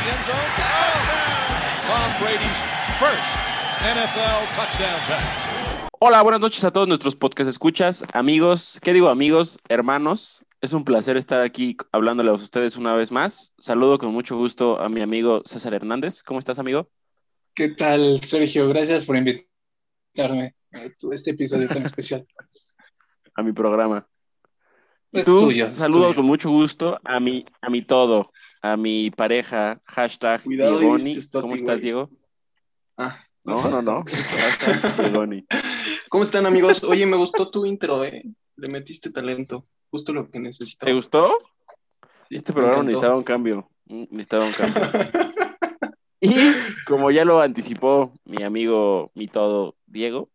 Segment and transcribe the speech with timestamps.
[0.00, 0.50] the end zone.
[0.56, 1.60] Touchdown!
[1.88, 2.58] Tom Brady's
[2.96, 3.30] first
[3.84, 5.46] NFL touchdown pass.
[6.02, 9.58] Hola, buenas noches a todos nuestros podcast escuchas, amigos, ¿qué digo amigos?
[9.68, 13.54] Hermanos, es un placer estar aquí hablándoles a ustedes una vez más.
[13.58, 16.22] Saludo con mucho gusto a mi amigo César Hernández.
[16.22, 16.88] ¿Cómo estás, amigo?
[17.54, 18.68] ¿Qué tal, Sergio?
[18.68, 20.80] Gracias por invitarme a
[21.12, 22.26] este episodio tan especial.
[23.34, 24.06] A mi programa.
[25.12, 26.14] Es Tú, es saludo tuyo.
[26.16, 28.32] con mucho gusto a mi, a mi todo,
[28.62, 31.18] a mi pareja, hashtag Cuidado, Diegoni.
[31.32, 31.80] ¿Cómo estás.
[31.80, 32.10] Diego?
[32.96, 33.12] Ah,
[33.42, 34.04] No, no, no.
[34.98, 35.44] Diegoni.
[36.10, 36.84] ¿Cómo están, amigos?
[36.84, 38.22] Oye, me gustó tu intro, ¿eh?
[38.56, 39.66] Le metiste talento.
[39.90, 40.92] Justo lo que ¿Te necesitaba.
[40.92, 41.32] gustó?
[42.28, 43.68] Sí, Este programa necesitaba un cambio.
[43.86, 44.82] Mm, Necesitaba un cambio.
[46.22, 46.34] Y
[46.86, 50.28] como ya lo anticipó mi amigo, mi todo, Diego,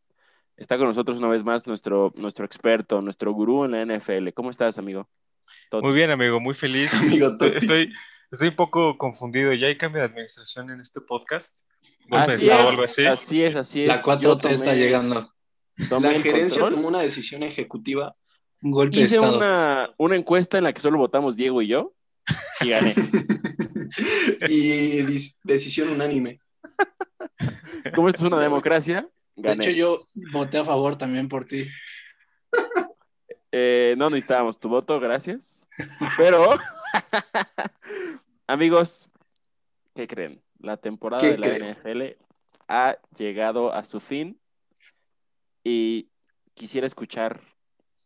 [0.57, 4.29] está con nosotros una vez más nuestro, nuestro experto, nuestro gurú en la NFL.
[4.33, 5.09] ¿Cómo estás, amigo?
[5.69, 5.85] Toti.
[5.85, 6.93] Muy bien, amigo, muy feliz.
[7.01, 7.31] Amigo.
[7.55, 7.93] Estoy,
[8.31, 9.53] estoy un poco confundido.
[9.53, 11.57] ¿Ya hay cambio de administración en este podcast?
[12.07, 13.05] ¿Golpe de Así es, algo así?
[13.05, 13.87] así es, así es.
[13.87, 15.31] La Yo 4T está llegando.
[15.77, 16.75] La gerencia control.
[16.75, 18.15] tomó una decisión ejecutiva.
[18.61, 19.37] Un golpe de Hice estado.
[19.37, 21.93] una, una encuesta en la que solo votamos Diego y yo
[22.61, 22.93] y gané.
[24.49, 25.01] y
[25.43, 26.39] decisión unánime.
[27.93, 31.65] Como esto es una democracia, De hecho, yo voté a favor también por ti.
[33.51, 35.67] Eh, no necesitábamos tu voto, gracias.
[36.17, 36.49] Pero,
[38.47, 39.09] amigos,
[39.93, 40.41] ¿qué creen?
[40.59, 41.77] La temporada ¿Qué de la creen?
[41.77, 42.23] NFL
[42.67, 44.39] ha llegado a su fin
[45.63, 46.09] y
[46.53, 47.41] quisiera escuchar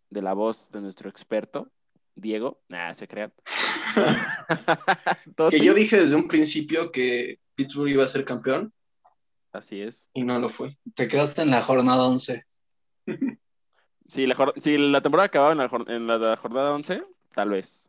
[0.09, 1.71] de la voz de nuestro experto,
[2.15, 2.61] Diego.
[2.67, 3.33] Nah, se crean.
[5.49, 8.73] Que yo dije desde un principio que Pittsburgh iba a ser campeón
[9.51, 10.07] Así es.
[10.13, 10.77] y no lo fue.
[10.95, 12.43] Te quedaste en la jornada 11.
[14.07, 17.49] Si la, jor- si la temporada acababa en la, jor- en la jornada 11, tal
[17.49, 17.87] vez.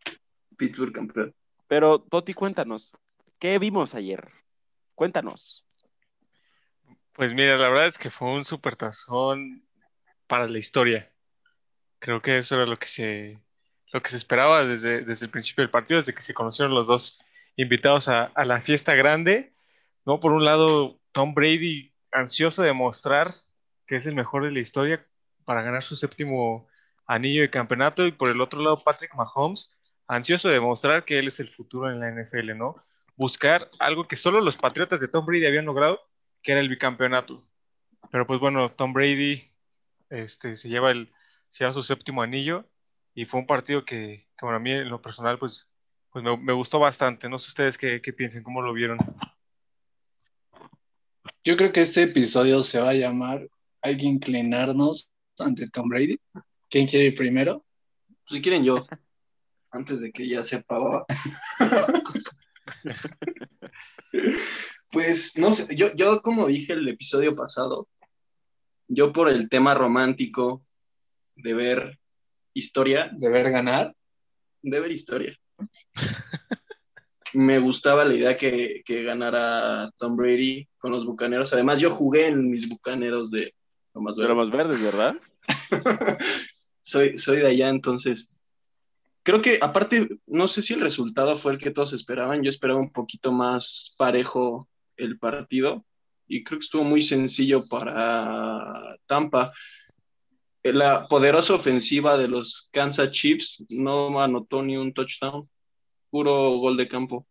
[0.56, 1.34] Pittsburgh campeón.
[1.68, 2.92] Pero, Toti, cuéntanos,
[3.38, 4.28] ¿qué vimos ayer?
[4.94, 5.64] Cuéntanos.
[7.12, 9.62] Pues mira, la verdad es que fue un supertazón
[10.26, 11.10] para la historia.
[11.98, 13.38] Creo que eso era lo que se,
[13.92, 16.86] lo que se esperaba desde, desde el principio del partido, desde que se conocieron los
[16.86, 17.22] dos
[17.56, 19.52] invitados a, a la fiesta grande.
[20.10, 20.18] ¿No?
[20.18, 23.28] Por un lado, Tom Brady ansioso de mostrar
[23.86, 24.96] que es el mejor de la historia
[25.44, 26.66] para ganar su séptimo
[27.06, 29.78] anillo de campeonato y por el otro lado Patrick Mahomes
[30.08, 32.74] ansioso de demostrar que él es el futuro en la NFL, ¿no?
[33.14, 36.00] Buscar algo que solo los Patriotas de Tom Brady habían logrado,
[36.42, 37.46] que era el bicampeonato.
[38.10, 39.52] Pero pues bueno, Tom Brady
[40.08, 41.12] este, se lleva el
[41.50, 42.68] se lleva su séptimo anillo
[43.14, 45.68] y fue un partido que, que bueno, a mí en lo personal pues,
[46.10, 47.28] pues me, me gustó bastante.
[47.28, 48.98] No sé ustedes qué, qué piensen, cómo lo vieron.
[51.42, 53.48] Yo creo que este episodio se va a llamar
[53.82, 56.18] Hay que inclinarnos ante Tom Brady.
[56.68, 57.64] ¿Quién quiere ir primero?
[58.28, 58.86] Si quieren yo,
[59.70, 61.04] antes de que ya se apagaba.
[64.92, 67.86] Pues no sé, yo, yo como dije el episodio pasado,
[68.88, 70.66] yo por el tema romántico
[71.36, 72.00] de ver
[72.54, 73.94] historia, ¿Deber ganar?
[74.62, 75.38] de ver historia.
[77.34, 81.52] Me gustaba la idea que, que ganara Tom Brady con los bucaneros.
[81.52, 83.54] Además, yo jugué en mis bucaneros de
[83.94, 84.36] Lomas Verdes.
[84.36, 85.14] más verdes, ¿verdad?
[86.80, 88.36] soy, soy de allá, entonces.
[89.22, 92.42] Creo que, aparte, no sé si el resultado fue el que todos esperaban.
[92.42, 95.84] Yo esperaba un poquito más parejo el partido
[96.26, 99.52] y creo que estuvo muy sencillo para Tampa.
[100.62, 105.48] La poderosa ofensiva de los Kansas Chiefs no anotó ni un touchdown,
[106.10, 107.26] puro gol de campo.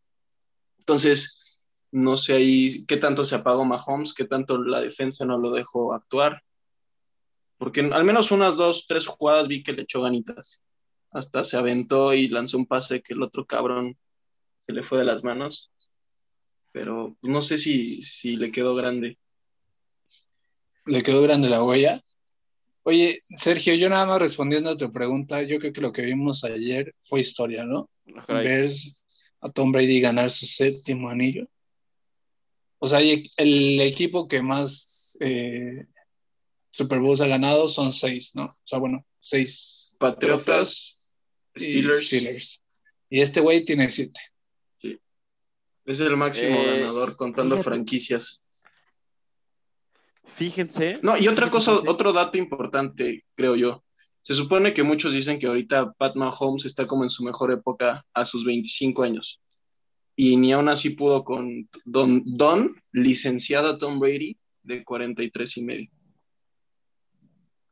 [0.80, 1.49] Entonces,
[1.92, 5.94] no sé ahí qué tanto se apagó Mahomes, qué tanto la defensa no lo dejó
[5.94, 6.44] actuar
[7.60, 10.64] porque al menos unas dos, tres jugadas vi que le echó ganitas.
[11.12, 13.98] Hasta se aventó y lanzó un pase que el otro cabrón
[14.60, 15.70] se le fue de las manos.
[16.72, 19.20] Pero pues, no sé si, si le quedó grande.
[20.86, 22.02] ¿Le quedó grande la huella?
[22.84, 26.46] Oye, Sergio, yo nada más respondiendo a tu pregunta, yo creo que lo que vimos
[26.46, 27.90] ayer fue historia, ¿no?
[28.26, 28.48] Caray.
[28.48, 28.72] ver
[29.42, 31.46] a Tom Brady ganar su séptimo anillo.
[32.80, 35.86] O sea, el equipo que más eh,
[36.72, 38.46] Super Bowls ha ganado son seis, ¿no?
[38.46, 40.98] O sea, bueno, seis Patriotas,
[41.56, 42.64] y Steelers, Steelers.
[43.10, 44.20] Y este güey tiene siete.
[45.86, 47.70] es el máximo Eh, ganador contando fíjate.
[47.70, 48.42] franquicias.
[50.26, 51.00] Fíjense.
[51.02, 51.90] No, y otra fíjense, cosa, fíjense.
[51.90, 53.84] otro dato importante, creo yo.
[54.22, 58.06] Se supone que muchos dicen que ahorita Pat Mahomes está como en su mejor época
[58.14, 59.42] a sus 25 años.
[60.22, 65.90] Y ni aún así pudo con Don, don licenciada Tom Brady, de 43 y medio.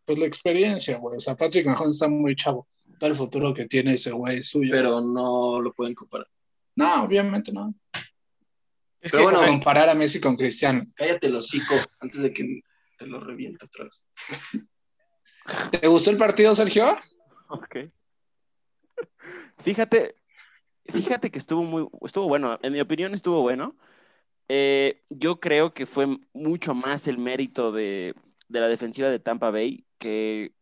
[0.06, 1.18] Pues la experiencia, güey.
[1.18, 2.66] O sea, Patrick Mahomes está muy chavo.
[2.98, 4.72] Todo el futuro que tiene ese güey es suyo.
[4.72, 6.30] Pero no lo pueden comparar.
[6.78, 7.76] No, obviamente no.
[9.02, 10.80] Es Pero que, bueno, comparar a Messi con Cristiano.
[10.96, 12.62] Cállate el hocico antes de que
[12.98, 14.08] te lo reviente otra vez.
[15.72, 16.98] ¿Te gustó el partido, Sergio?
[17.50, 17.76] Ok.
[19.66, 20.16] Fíjate,
[20.92, 22.60] fíjate que estuvo muy, estuvo bueno.
[22.62, 23.76] En mi opinión estuvo bueno.
[24.50, 28.16] Eh, yo creo que fue mucho más el mérito de,
[28.48, 30.54] de la defensiva de Tampa Bay que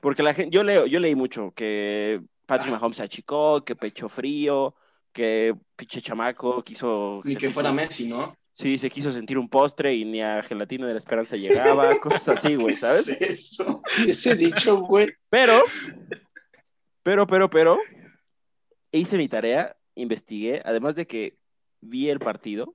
[0.00, 4.08] porque la gente, yo leo, yo leí mucho que Patrick Mahomes se achicó, que pecho
[4.08, 4.74] frío,
[5.12, 8.36] que pinche chamaco quiso Ni que fuera Messi, ¿no?
[8.52, 12.28] Sí, se quiso sentir un postre y ni a gelatina de la esperanza llegaba, cosas
[12.28, 13.08] así, güey, ¿Qué ¿sabes?
[13.08, 13.82] es eso?
[14.06, 15.08] Ese dicho, güey.
[15.28, 15.62] Pero,
[17.02, 17.78] pero, pero, pero,
[18.96, 21.38] hice mi tarea, investigué, además de que
[21.80, 22.74] vi el partido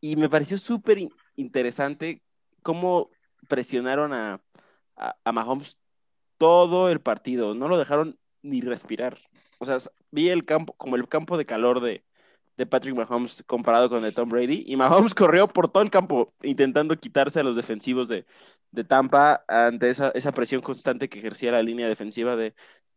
[0.00, 2.22] y me pareció súper in- interesante
[2.62, 3.10] cómo
[3.48, 4.40] presionaron a,
[5.32, 5.78] Mahomes
[6.38, 9.18] todo el partido, no lo dejaron ni respirar.
[9.58, 9.78] O sea,
[10.10, 12.04] vi el campo como el campo de calor de,
[12.70, 16.96] Patrick Mahomes comparado con el Tom Brady y Mahomes corrió por todo el campo intentando
[16.96, 18.24] quitarse a los defensivos de,
[18.88, 22.54] Tampa ante esa presión constante que ejercía la línea defensiva de,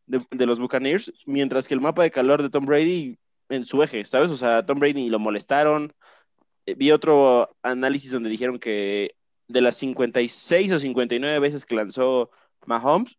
[0.09, 3.17] de, de los Buccaneers, mientras que el mapa de calor de Tom Brady
[3.47, 4.29] en su eje, ¿sabes?
[4.31, 5.93] O sea, Tom Brady lo molestaron.
[6.65, 9.15] Eh, Vi otro análisis donde dijeron que
[9.47, 12.29] de las 56 o 59 veces que lanzó
[12.65, 13.17] Mahomes,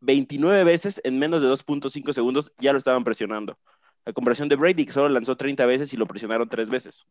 [0.00, 3.58] 29 veces en menos de 2.5 segundos ya lo estaban presionando.
[4.04, 7.04] A comparación de Brady, que solo lanzó 30 veces y lo presionaron tres veces.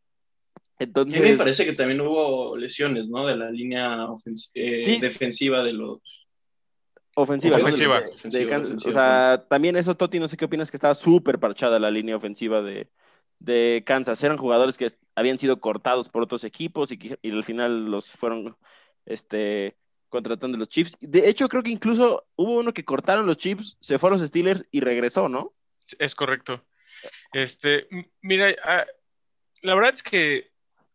[0.78, 3.28] Y Entonces, me parece que también hubo lesiones, ¿no?
[3.28, 4.08] De la línea
[4.56, 5.00] eh, Sí.
[5.00, 6.21] defensiva de los.
[7.16, 7.58] Ofensiva.
[7.58, 8.00] Ofensiva.
[8.00, 8.70] De- de Ofensiva, Kansas.
[8.70, 11.92] ofensiva, o sea, también eso, Toti, no sé qué opinas, que estaba súper parchada la
[11.92, 12.90] línea ofensiva de,
[13.40, 14.24] de Kansas.
[14.24, 18.10] Eran jugadores que habían sido cortados por otros equipos y, que, y al final los
[18.12, 18.56] fueron
[19.06, 19.76] este,
[20.10, 20.98] contratando los Chiefs.
[21.00, 24.22] De hecho, creo que incluso hubo uno que cortaron los Chiefs, se fue a los
[24.22, 25.54] Steelers y regresó, ¿no?
[26.00, 26.64] Es correcto.
[27.34, 27.88] Este,
[28.22, 28.86] mira, ah,
[29.64, 30.51] la verdad es que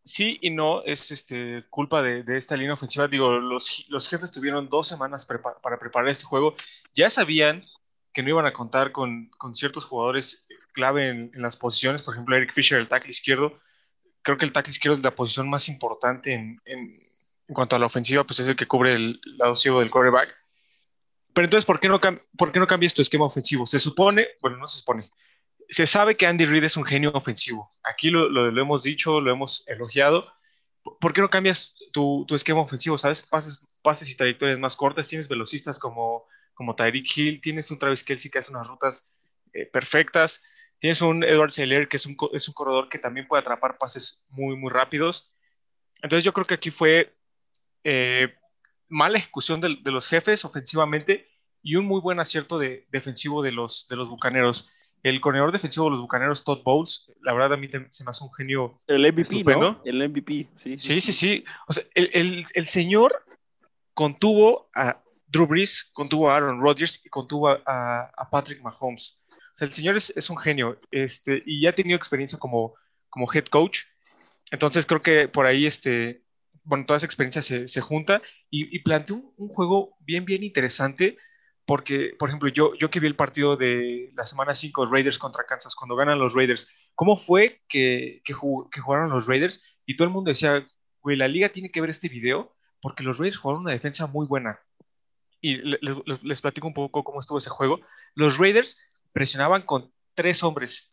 [0.06, 3.08] sí y no es este, culpa de, de esta línea ofensiva.
[3.08, 6.56] Digo, los, los jefes tuvieron dos semanas prepa- para preparar este juego.
[6.94, 7.66] Ya sabían
[8.14, 12.00] que no iban a contar con, con ciertos jugadores clave en, en las posiciones.
[12.02, 13.58] Por ejemplo, Eric Fisher, el tackle izquierdo.
[14.22, 16.98] Creo que el tackle izquierdo es la posición más importante en, en-
[17.52, 20.34] cuanto a la ofensiva, pues es el que cubre el lado ciego del quarterback.
[21.32, 22.00] Pero entonces, ¿por qué no,
[22.38, 23.66] por qué no cambias tu esquema ofensivo?
[23.66, 25.04] Se supone, bueno, no se supone,
[25.68, 27.70] se sabe que Andy Reid es un genio ofensivo.
[27.82, 30.32] Aquí lo, lo- hemos dicho, lo hemos elogiado.
[30.82, 32.96] ¿Por- ¿Por qué no cambias tu, esquema ofensivo?
[32.98, 33.22] ¿Sabes?
[33.22, 35.08] Pases, pases y trayectorias más cortas.
[35.08, 37.40] Tienes velocistas como, como Tyreek Hill.
[37.40, 39.14] Tienes un Travis Kelsey que hace unas rutas
[39.52, 40.42] eh, perfectas.
[40.78, 44.22] Tienes un Edward Seller que es un, es un corredor que también puede atrapar pases
[44.28, 45.32] muy, muy rápidos.
[46.02, 47.16] Entonces yo creo que aquí fue
[47.84, 48.34] eh,
[48.88, 51.28] mala ejecución de, de los jefes ofensivamente
[51.62, 54.72] y un muy buen acierto de, defensivo de los, de los Bucaneros.
[55.08, 58.24] El corredor defensivo de los Bucaneros, Todd Bowles, la verdad a mí se me hace
[58.24, 58.80] un genio.
[58.88, 59.72] El MVP, Estupendo.
[59.74, 59.82] ¿no?
[59.84, 60.76] El MVP, sí.
[60.78, 61.44] Sí, sí, sí.
[61.68, 63.22] O sea, el, el- el señor
[63.94, 69.18] contuvo a Drew Brees, contuvo a Aaron Rodgers y contuvo a, a- a Patrick Mahomes.
[69.30, 72.74] O sea, el señor es, es un genio este, y ya ha tenido experiencia como,
[73.08, 73.82] como head coach.
[74.50, 76.22] Entonces creo que por ahí, este,
[76.64, 80.42] bueno, toda esa experiencia se, se junta y, y planteó un, un juego bien, bien
[80.42, 81.16] interesante
[81.66, 85.44] porque, por ejemplo, yo, yo que vi el partido de la semana 5 Raiders contra
[85.44, 89.62] Kansas, cuando ganan los Raiders, ¿cómo fue que, que, jug- que jugaron los Raiders?
[89.84, 90.62] Y todo el mundo decía,
[91.02, 94.26] güey, la liga tiene que ver este video porque los Raiders jugaron una defensa muy
[94.28, 94.60] buena.
[95.40, 97.80] Y le- les, les- platico un poco cómo estuvo ese juego.
[98.14, 98.78] Los Raiders
[99.12, 100.92] presionaban con tres hombres.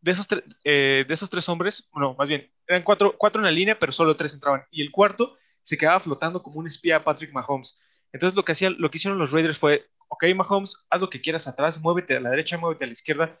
[0.00, 0.26] De esos,
[0.64, 3.92] eh, de esos tres hombres, no, más bien, eran cuatro, cuatro en la línea, pero
[3.92, 4.62] solo tres entraban.
[4.70, 7.80] Y el cuarto se quedaba flotando como un espía Patrick Mahomes.
[8.12, 11.20] Entonces lo que, hacían, lo que hicieron los Raiders fue, ok, Mahomes, haz lo que
[11.20, 13.40] quieras atrás, muévete a la derecha, muévete a la izquierda,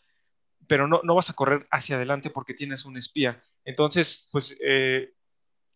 [0.66, 3.42] pero no, no vas a correr hacia adelante porque tienes un espía.
[3.64, 5.14] Entonces, pues eh,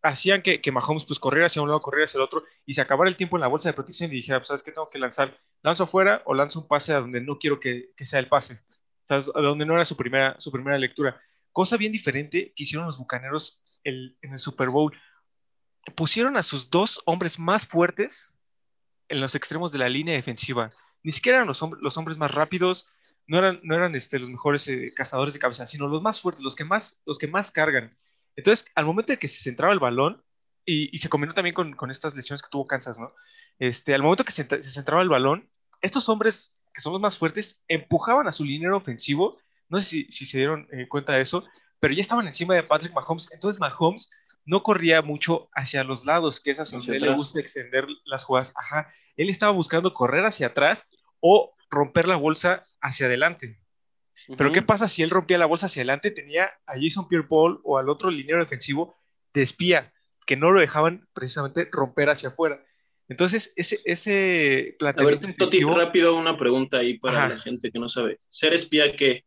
[0.03, 2.81] hacían que, que Mahomes pues corriera hacia un lado, corriera hacia el otro y se
[2.81, 4.99] acabara el tiempo en la bolsa de protección y dijera, pues, ¿sabes qué tengo que
[4.99, 5.37] lanzar?
[5.63, 8.61] ¿Lanzo afuera o lanzo un pase a donde no quiero que, que sea el pase?
[9.03, 9.31] ¿Sabes?
[9.35, 11.21] A donde no era su primera, su primera lectura.
[11.53, 14.97] Cosa bien diferente que hicieron los Bucaneros en el Super Bowl.
[15.95, 18.39] Pusieron a sus dos hombres más fuertes
[19.13, 20.69] en los extremos de la línea defensiva.
[21.05, 22.95] Ni siquiera eran los, hom- los hombres más rápidos,
[23.27, 26.45] no eran, no eran este, los mejores eh, cazadores de cabeza, sino los más fuertes,
[26.45, 27.97] los que más, los que más cargan.
[28.37, 30.23] Entonces, al momento de que se centraba el balón,
[30.65, 33.11] y, y se combinó también con, con estas lesiones que tuvo Kansas, ¿no?
[33.59, 35.51] Este, al momento que se, centraba el balón,
[35.81, 39.39] estos hombres que son los más fuertes empujaban a su liniero ofensivo,
[39.69, 41.45] no sé si, si se dieron eh, cuenta de eso,
[41.83, 44.09] pero ya estaban encima de Patrick Mahomes, entonces Mahomes
[44.45, 48.53] no corría mucho hacia los lados, que es hacia donde le gusta extender las jugadas,
[48.55, 53.59] ajá, él estaba buscando correr hacia atrás o romper la bolsa hacia adelante.
[54.39, 54.53] Pero.
[54.53, 56.13] ¿qué pasa si él rompía la bolsa hacia adelante?
[56.13, 58.95] Tenía a Jason Pierre-Paul o al otro liniero defensivo
[59.35, 59.93] de espía,
[60.25, 62.65] que no lo dejaban precisamente romper hacia afuera.
[63.09, 67.35] Entonces, ese, ese A ver, Toti, rápido una pregunta ahí para Ajá.
[67.35, 68.21] la gente que no sabe.
[68.29, 69.25] ¿Ser espía qué?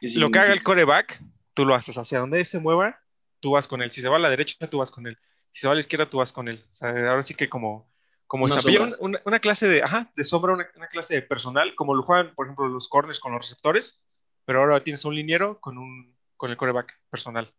[0.00, 1.20] ¿Qué lo que haga el coreback,
[1.54, 2.98] tú lo haces hacia donde se mueva,
[3.40, 3.90] tú vas con él.
[3.90, 5.18] Si se va a la derecha, tú vas con él.
[5.50, 6.64] Si se va a la izquierda, tú vas con él.
[6.70, 7.90] O sea, ahora sí que como,
[8.26, 8.96] como Una estampilla, sombra.
[9.00, 12.34] una, una clase de, ajá, de sombra, una, una clase de personal, como lo juegan,
[12.34, 14.02] por ejemplo, los corners con los receptores,
[14.44, 17.52] pero ahora tienes un liniero con, un, con el coreback personal.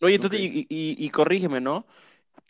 [0.00, 1.86] Oye, entonces, y, y- y corrígeme, ¿no?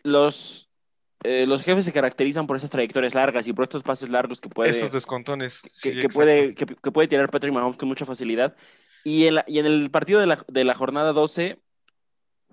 [0.03, 0.81] Los,
[1.23, 4.49] eh, los jefes se caracterizan por esas trayectorias largas y por estos pases largos que
[4.49, 5.61] puede, Esos descontones.
[5.61, 6.15] que, sí, que exacto.
[6.15, 8.55] puede, que, que puede tirar Patrick Mahomes con mucha facilidad.
[9.05, 11.61] Y en, la- y en el partido de la, de la jornada 12,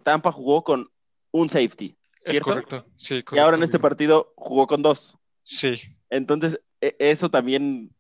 [0.04, 0.90] Tampa jugó con
[1.32, 2.50] un safety, Es ¿cierto?
[2.50, 2.87] correcto.
[2.94, 5.16] Sí, Y ahora correcto, en este partido jugó con dos.
[5.42, 5.80] Sí,
[6.11, 7.90] Entonces, e- eso también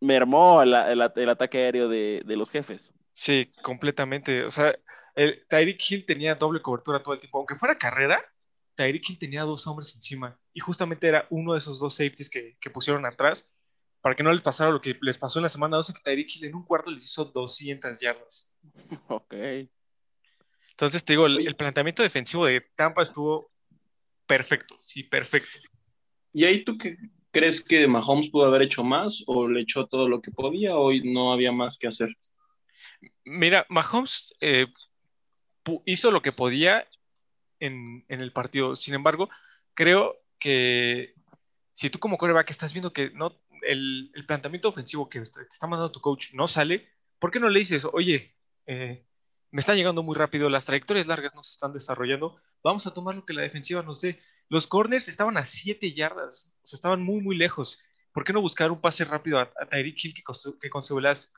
[0.00, 2.94] mermó el, el- el ataque aéreo de, de los jefes.
[3.12, 4.44] sí, completamente.
[4.44, 4.74] O sea,
[5.14, 7.38] el, Tyreek Hill tenía doble cobertura todo el tiempo.
[7.38, 8.22] Aunque fuera carrera,
[8.74, 10.38] Tyreek Hill tenía dos hombres encima.
[10.52, 13.54] Y justamente era uno de esos dos safeties que, que pusieron atrás
[14.00, 16.36] para que no les pasara lo que les pasó en la semana 12, que Tyreek
[16.36, 18.52] Hill en un cuarto les hizo 200 yardas.
[19.08, 19.34] Ok.
[20.70, 23.50] Entonces, te digo, el, el planteamiento defensivo de Tampa estuvo
[24.26, 24.76] perfecto.
[24.78, 25.58] Sí, perfecto.
[26.34, 26.96] ¿Y ahí tú qué
[27.36, 30.90] crees que Mahomes pudo haber hecho más o le echó todo lo que podía o
[31.04, 32.08] no había más que hacer?
[33.24, 34.66] Mira, Mahomes eh,
[35.84, 36.86] hizo lo que podía
[37.60, 38.74] en, en el partido.
[38.74, 39.28] Sin embargo,
[39.74, 41.14] creo que
[41.74, 45.66] si tú como coreback estás viendo que no, el, el planteamiento ofensivo que te está
[45.66, 46.86] mandando tu coach no sale,
[47.18, 48.34] ¿por qué no le dices, oye,
[48.66, 49.06] eh,
[49.50, 53.14] me está llegando muy rápido, las trayectorias largas no se están desarrollando, vamos a tomar
[53.14, 54.20] lo que la defensiva nos dé?
[54.48, 57.80] Los corners estaban a 7 yardas, o sea, estaban muy, muy lejos.
[58.12, 60.22] ¿Por qué no buscar un pase rápido a, a Tyreek Hill que
[60.70, 60.94] con, su,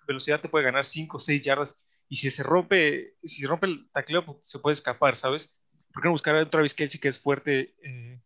[0.06, 1.84] velocidad te puede ganar 5 o 6 yardas?
[2.08, 5.58] Y si se rompe, si rompe el tacleo, pues, se puede escapar, ¿sabes?
[5.92, 8.20] ¿Por qué no buscar a Travis Kelsey que es fuerte, eh,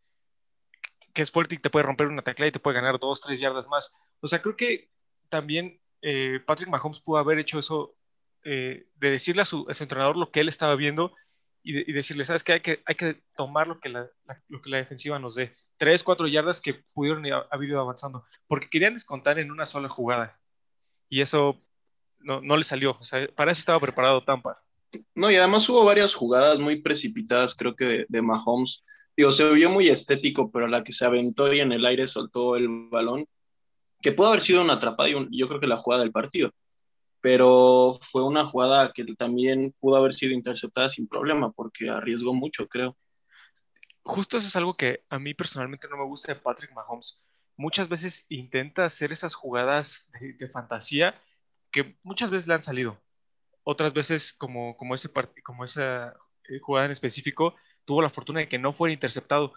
[1.12, 3.40] que es fuerte y te puede romper una taclea y te puede ganar 2, 3
[3.40, 3.96] yardas más?
[4.20, 4.90] O sea, creo que
[5.28, 7.94] también eh, Patrick Mahomes pudo haber hecho eso
[8.44, 11.14] eh, de decirle a su, a su entrenador lo que él estaba viendo
[11.62, 12.54] y, de- y decirle, ¿sabes qué?
[12.54, 15.52] Hay que, hay que tomar lo que la, la- lo que la defensiva nos dé.
[15.76, 20.40] Tres, cuatro yardas que pudieron haber ido avanzando, porque querían descontar en una sola jugada.
[21.08, 21.56] Y eso
[22.20, 22.96] no, no le salió.
[22.98, 24.60] O sea, para eso estaba preparado Tampa.
[25.14, 28.84] No, y además hubo varias jugadas muy precipitadas, creo que de, de Mahomes.
[29.16, 32.56] Digo, se vio muy estético, pero la que se aventó y en el aire soltó
[32.56, 33.26] el balón,
[34.00, 36.50] que pudo haber sido una atrapada y yo creo que la jugada del partido.
[37.20, 42.66] Pero fue una jugada que también pudo haber sido interceptada sin problema, porque arriesgó mucho,
[42.68, 42.96] creo.
[44.02, 47.22] Justo eso es algo que a mí personalmente no me gusta de Patrick Mahomes.
[47.56, 51.12] Muchas veces intenta hacer esas jugadas de, de fantasía
[51.70, 53.00] que muchas veces le han salido.
[53.64, 55.08] Otras veces, como, como, ese
[55.44, 56.14] como esa
[56.48, 59.52] eh, jugada en específico, tuvo la fortuna de que no fuera interceptado.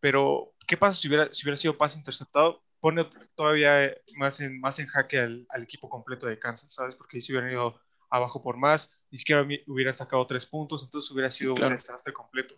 [0.00, 2.62] Pero, ¿qué pasa si hubiera, si hubiera sido pase interceptado?
[2.80, 6.96] Pone todavía más en, más en jaque al, al equipo completo de Kansas, ¿sabes?
[6.96, 10.82] Porque ahí se hubieran ido abajo por más, ni siquiera mi- hubieran sacado tres puntos,
[10.82, 11.72] entonces hubiera sido claro.
[11.72, 12.54] un desastre completo.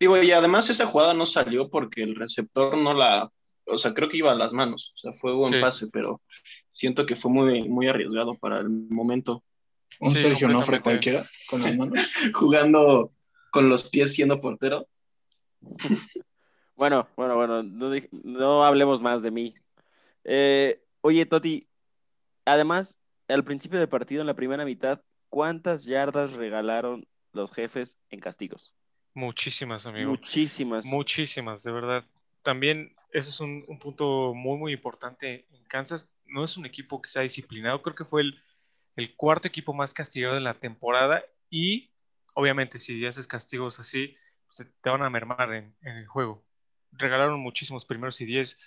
[0.00, 3.30] Digo, y además esa jugada no salió porque el receptor no la,
[3.66, 5.60] o sea, creo que iba a las manos, o sea, fue buen Sí.
[5.60, 6.22] pase, pero
[6.70, 9.44] siento que fue muy, muy arriesgado para el momento.
[10.00, 11.94] Un Sí, Sergio Nofre cualquiera con las manos.
[12.34, 13.12] Jugando
[13.56, 14.86] con los pies siendo portero.
[16.76, 19.54] Bueno, bueno, bueno, no, hablemos más de mí.
[20.24, 21.66] Eh, oye, Toti,
[22.44, 28.20] además, al principio del partido, en la primera mitad, ¿cuántas yardas regalaron los jefes en
[28.20, 28.74] castigos?
[29.14, 30.10] Muchísimas, amigo.
[30.10, 30.84] Muchísimas.
[30.84, 32.04] Muchísimas, de verdad.
[32.42, 36.10] También ese es un, un punto muy, muy importante en Kansas.
[36.26, 37.80] No es un equipo que sea disciplinado.
[37.80, 38.38] Creo que fue el,
[38.96, 41.24] el cuarto equipo más castigado de la temporada.
[41.48, 41.88] Y
[42.36, 44.14] obviamente, si haces castigos así,
[44.82, 46.44] te van a mermar en, el juego.
[46.92, 48.58] Regalaron muchísimos primeros y diez.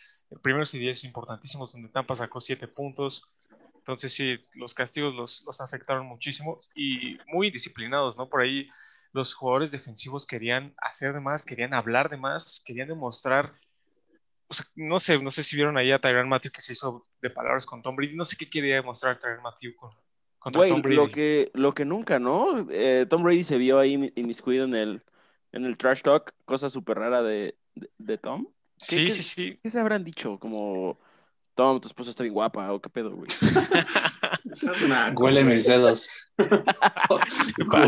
[0.41, 3.31] Primeros y diez importantísimos, donde Tampa sacó siete puntos.
[3.75, 8.27] Entonces, sí, los castigos los, afectaron muchísimo y muy disciplinados, ¿no?
[8.27, 8.69] Por ahí
[9.11, 13.53] los jugadores defensivos querían hacer de más, querían hablar de más, querían demostrar,
[14.47, 17.07] o sea, no sé, no sé si vieron ahí a Tyrann Matthew que se hizo
[17.21, 19.91] de palabras con Tom Brady, no sé qué quería demostrar Tyrann Matthew con,
[20.39, 20.96] contra Güey, Tom Brady.
[20.96, 22.65] lo que, lo que nunca, ¿no?
[22.72, 25.03] Eh, Tom Brady se vio ahí in- inmiscuido en el,
[25.51, 28.48] en el trash talk, cosa súper rara de, de, de Tom.
[28.77, 29.60] sí, qué- sí, sí.
[29.62, 30.39] ¿Qué se habrán dicho?
[30.39, 30.98] Como,
[31.55, 33.29] Tom, tu esposa está bien guapa, o qué pedo, güey.
[34.51, 36.08] Esa es una- Huele mis dedos.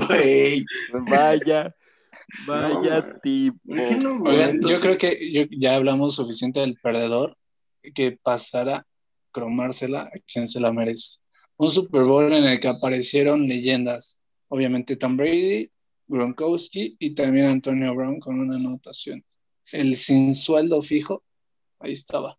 [0.09, 0.65] Güey.
[1.09, 1.73] Vaya,
[2.47, 3.59] vaya No, tipo.
[4.69, 7.37] yo creo que yo- ya hablamos suficiente del perdedor
[7.95, 8.85] que pasara a
[9.31, 11.19] cromársela a quien se la merece.
[11.57, 14.19] Un Super Bowl en el que aparecieron leyendas.
[14.47, 15.71] Obviamente Tom Brady,
[16.07, 19.23] Gronkowski y también Antonio Brown con una anotación.
[19.71, 21.23] El sin sueldo fijo,
[21.79, 22.37] ahí estaba.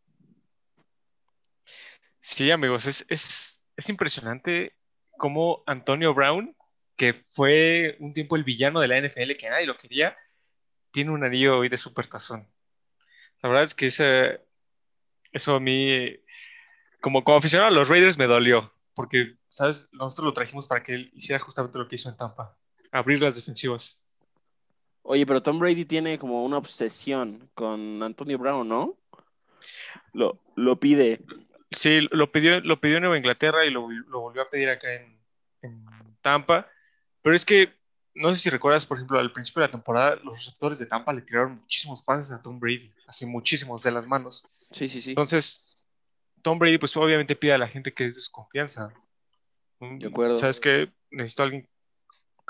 [2.20, 4.74] Sí, amigos, es, es, es impresionante
[5.16, 6.56] cómo Antonio Brown,
[6.96, 10.16] que fue un tiempo el villano de la NFL, que nadie lo quería,
[10.90, 12.48] tiene un anillo hoy de supertazón.
[13.42, 13.86] La verdad es que
[15.32, 16.16] eso a mí,
[17.00, 19.88] como, como aficionado a los Raiders, me dolió, porque, ¿sabes?
[19.92, 22.56] Nosotros lo trajimos para que él hiciera justamente lo que hizo en Tampa,
[22.90, 24.00] abrir las defensivas.
[25.02, 28.96] Oye, pero Tom Brady tiene como una obsesión con Antonio Brown, ¿no?
[30.12, 31.20] Lo, lo pide.
[31.70, 34.94] Sí, lo pidió, lo pidió en Nueva Inglaterra y lo, lo volvió a pedir acá
[34.94, 35.18] en,
[35.62, 35.84] en
[36.20, 36.68] Tampa.
[37.22, 37.72] Pero es que,
[38.14, 41.12] no sé si recuerdas, por ejemplo, al principio de la temporada, los receptores de Tampa
[41.12, 44.46] le tiraron muchísimos pases a Tom Brady, así muchísimos de las manos.
[44.70, 45.10] Sí, sí, sí.
[45.10, 45.81] Entonces,
[46.42, 48.92] Tom Brady, pues obviamente pide a la gente que es desconfianza.
[49.80, 50.38] De acuerdo.
[50.38, 50.92] ¿Sabes qué?
[51.10, 51.68] Necesito a alguien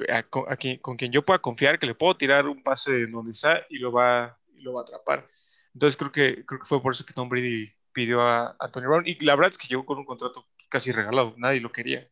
[0.09, 2.93] a- con, a quien, con quien yo pueda confiar, que le puedo tirar un pase
[2.93, 5.29] de donde está y lo va, y lo va a atrapar.
[5.75, 8.87] Entonces creo que, creo que fue por eso que Tom Brady pidió a, a Tony
[8.87, 9.07] Brown.
[9.07, 12.09] Y la verdad es que llegó con un contrato casi regalado, nadie lo quería.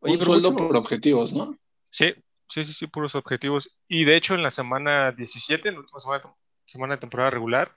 [0.00, 1.56] Oye, un pero sueldo mucho- por objetivos, ¿no?
[1.90, 2.14] Sí,
[2.48, 3.78] sí, sí, sí, puros objetivos.
[3.88, 6.34] Y de hecho, en la semana 17, en la última semana,
[6.64, 7.74] semana de temporada regular,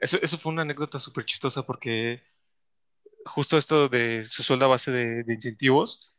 [0.00, 2.22] eso, eso fue una anécdota súper chistosa porque
[3.24, 6.14] justo esto de su sueldo a base de, incentivos,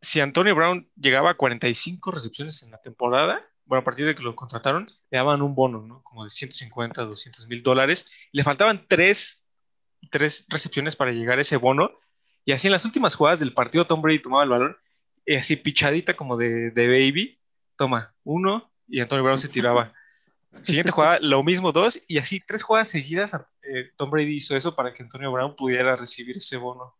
[0.00, 4.22] si Antonio Brown llegaba a 45 recepciones en la temporada, bueno, a partir de que
[4.22, 6.02] lo contrataron, le daban un bono, ¿no?
[6.02, 8.06] Como de 150, 200 mil dólares.
[8.32, 9.46] Le faltaban tres,
[10.10, 11.92] tres recepciones para llegar a ese bono.
[12.44, 14.76] Y así en las últimas jugadas del partido, Tom Brady tomaba el balón
[15.24, 17.40] y así pichadita como de, de baby,
[17.76, 19.94] toma uno y Antonio Brown se tiraba.
[20.60, 23.32] Siguiente jugada, lo mismo dos y así tres jugadas seguidas.
[23.62, 26.94] eh, Tom Brady hizo eso para que Antonio Brown pudiera recibir ese bono.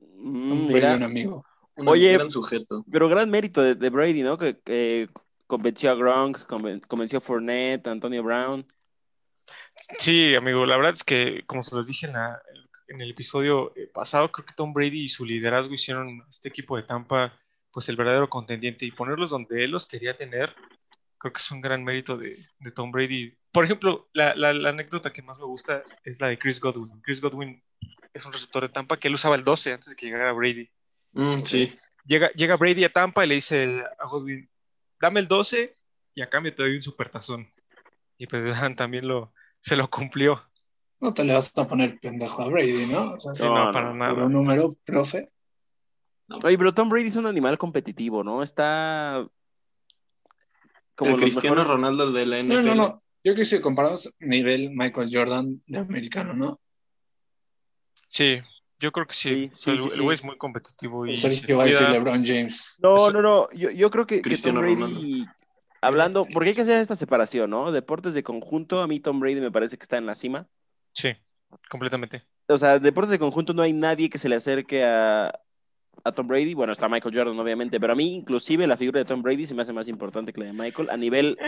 [0.00, 1.44] Mm, Un mira, un amigo.
[1.76, 2.84] Un Oye, gran sujeto.
[2.90, 4.38] pero gran mérito de, de Brady, ¿no?
[4.38, 5.08] Que, que
[5.46, 8.64] convenció a Gronk, conven- convenció a Fournette, a Antonio Brown.
[9.98, 12.40] Sí, amigo, la verdad es que, como se los dije en, la-
[12.88, 16.48] en el episodio eh, pasado, creo que Tom Brady y su liderazgo hicieron a este
[16.48, 17.32] equipo de Tampa
[17.72, 20.54] pues el verdadero contendiente y ponerlos donde él los quería tener,
[21.24, 23.34] creo que es un gran mérito de, de Tom Brady.
[23.50, 27.00] Por ejemplo, la, la- la anécdota que más me gusta es la de Chris Godwin.
[27.00, 27.62] Chris Godwin
[28.12, 30.68] es un receptor de Tampa que él usaba el 12 antes de que llegara Brady.
[31.14, 31.74] Mm, sí.
[32.04, 34.50] Llega, llega Brady a Tampa y le dice a Godwin,
[35.00, 35.72] dame el 12
[36.14, 37.48] y a cambio te doy un supertazón.
[38.18, 38.44] Y pues
[38.76, 40.42] también lo, se lo cumplió.
[41.00, 43.12] No te le vas a poner pendejo a Brady, ¿no?
[43.12, 44.26] O sea, Sí, No, no, no, para por nada.
[44.26, 45.30] un número, profe.
[46.42, 48.42] Oye, pero Tom Brady es un animal competitivo, ¿no?
[48.42, 49.26] Está
[50.94, 52.48] como el los Cristiano mejores- Ronaldo de la NFL.
[52.54, 53.02] No, no, no.
[53.22, 56.60] Yo que si comparamos nivel Michael Jordan de americano, ¿no?
[58.08, 58.40] Sí,
[58.78, 59.50] yo creo que sí.
[59.54, 60.20] Sí, sí, el, güey sí.
[60.20, 61.92] es muy competitivo y Sergio se va a decir cuida.
[61.98, 62.74] LeBron James.
[62.82, 63.48] No, no, no.
[63.52, 65.32] Yo, yo creo que, que Tom Cristiano Brady, Ronaldo.
[65.80, 67.72] hablando, porque hay que hacer esta separación, ¿no?
[67.72, 70.46] Deportes de conjunto, a mí Tom Brady me parece que está en la cima.
[70.90, 71.12] Sí,
[71.70, 72.24] completamente.
[72.46, 75.32] O sea, deportes de conjunto no hay nadie que se le acerque a,
[76.02, 76.54] a Tom Brady.
[76.54, 79.54] Bueno, está Michael Jordan, obviamente, pero a mí, inclusive, la figura de Tom Brady se
[79.54, 81.38] me hace más importante que la de Michael a nivel.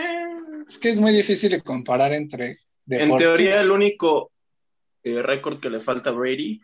[0.67, 3.11] Es que es muy difícil de comparar entre deportes.
[3.11, 4.31] En teoría, el único
[5.03, 6.59] eh, récord que le falta a Brady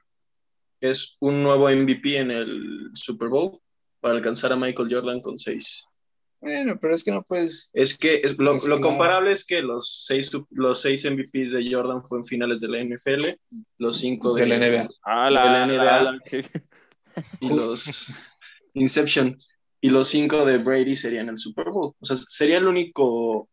[0.82, 3.60] es un nuevo MVP en el Super Bowl
[4.02, 5.86] para alcanzar a Michael Jordan con seis.
[6.41, 7.69] Bueno, pero es que no puedes.
[7.74, 12.26] Es que es, lo, comparable es que los seis, los seis MVPs de Jordan fueron
[12.26, 13.28] finales de la NFL,
[13.78, 14.89] los cinco de, De la NBA.
[15.06, 16.02] Ah, De la NBA.
[16.04, 16.19] la-
[17.39, 18.08] y los
[18.73, 19.36] Inception
[19.82, 21.93] y los cinco de Brady serían el Super Bowl.
[21.99, 23.49] O sea, sería el único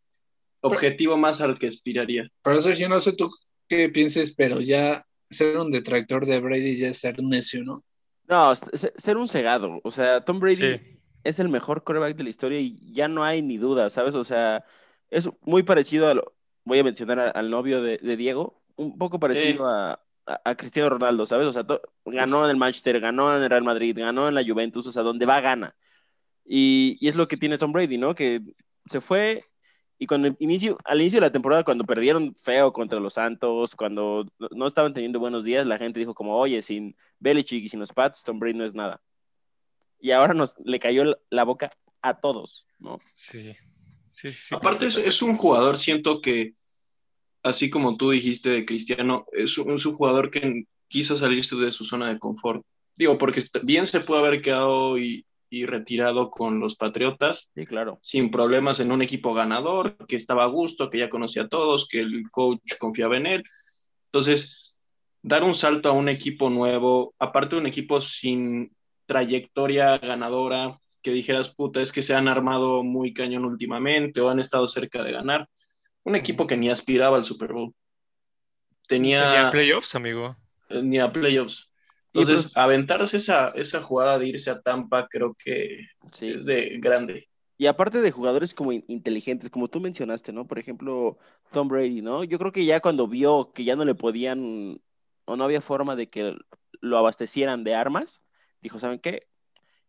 [0.61, 2.29] objetivo más al que aspiraría.
[2.43, 3.29] Pero Sergio, no sé tú
[3.69, 7.83] qué pienses, pero ya ser un detractor de Brady ya es ser necio, ¿no?
[8.29, 9.81] No, ser un cegado.
[9.83, 11.01] O sea, Tom Brady Sí.
[11.25, 14.15] es el mejor quarterback de la historia y ya no hay ni duda, ¿sabes?
[14.15, 14.65] O sea,
[15.11, 16.35] es muy parecido a lo.
[16.65, 19.93] Voy a mencionar a- al novio de, de Diego, un poco parecido a,
[20.27, 21.47] a- a Cristiano Ronaldo, ¿sabes?
[21.49, 24.45] O sea, to- ganó en el Manchester, ganó en el Real Madrid, ganó en la
[24.45, 25.75] Juventus, o sea, donde va, gana.
[26.45, 28.15] Y, y es lo que tiene Tom Brady, ¿no?
[28.15, 28.41] Que
[28.87, 29.43] se fue
[29.99, 34.27] y cuando inicio, al inicio de la temporada, cuando perdieron feo contra los Santos, cuando
[34.51, 37.93] no- estaban teniendo buenos días, la gente dijo como, oye, sin Belichick y sin los
[37.93, 39.03] Pats, Tom Brady no es nada.
[40.01, 41.71] Y ahora nos le cayó la- la boca
[42.01, 42.99] a todos, ¿no?
[43.13, 43.55] Sí.
[44.07, 44.55] Sí, sí.
[44.55, 46.55] Aparte es, es un jugador, siento que,
[47.43, 51.71] así como tú dijiste de Cristiano, es un, es un jugador que quiso salirse de
[51.71, 52.63] su zona de confort.
[52.97, 57.97] Digo, porque bien se pudo haber quedado y, y retirado con los Patriotas Sí, claro.
[58.03, 61.89] sin problemas en un equipo ganador, que estaba a gusto, que ya conocía a todos,
[61.89, 63.45] que el coach confiaba en él.
[64.07, 64.81] Entonces,
[65.23, 68.75] dar un salto a un equipo nuevo, aparte de un equipo sin
[69.07, 74.41] trayectoria ganadora, que dijeras, puta, es que se han armado muy cañón últimamente o han
[74.41, 75.49] estado cerca de ganar.
[76.03, 77.73] Un equipo que ni aspiraba al Super Bowl.
[78.89, 79.31] Tenía...
[79.31, 80.37] Ni a playoffs, amigo.
[80.83, 81.71] Ni a playoffs.
[82.13, 86.31] Entonces, aventarse esa, esa jugada de irse a Tampa creo que Sí.
[86.31, 87.29] es de grande.
[87.57, 90.47] Y aparte de jugadores como in- inteligentes, como tú mencionaste, ¿no?
[90.47, 91.19] Por ejemplo,
[91.53, 92.25] Tom Brady, ¿no?
[92.25, 94.81] Yo creo que ya cuando vio que ya no le podían
[95.27, 96.37] o no había forma de que
[96.81, 98.23] lo abastecieran de armas,
[98.61, 99.29] dijo, ¿saben qué?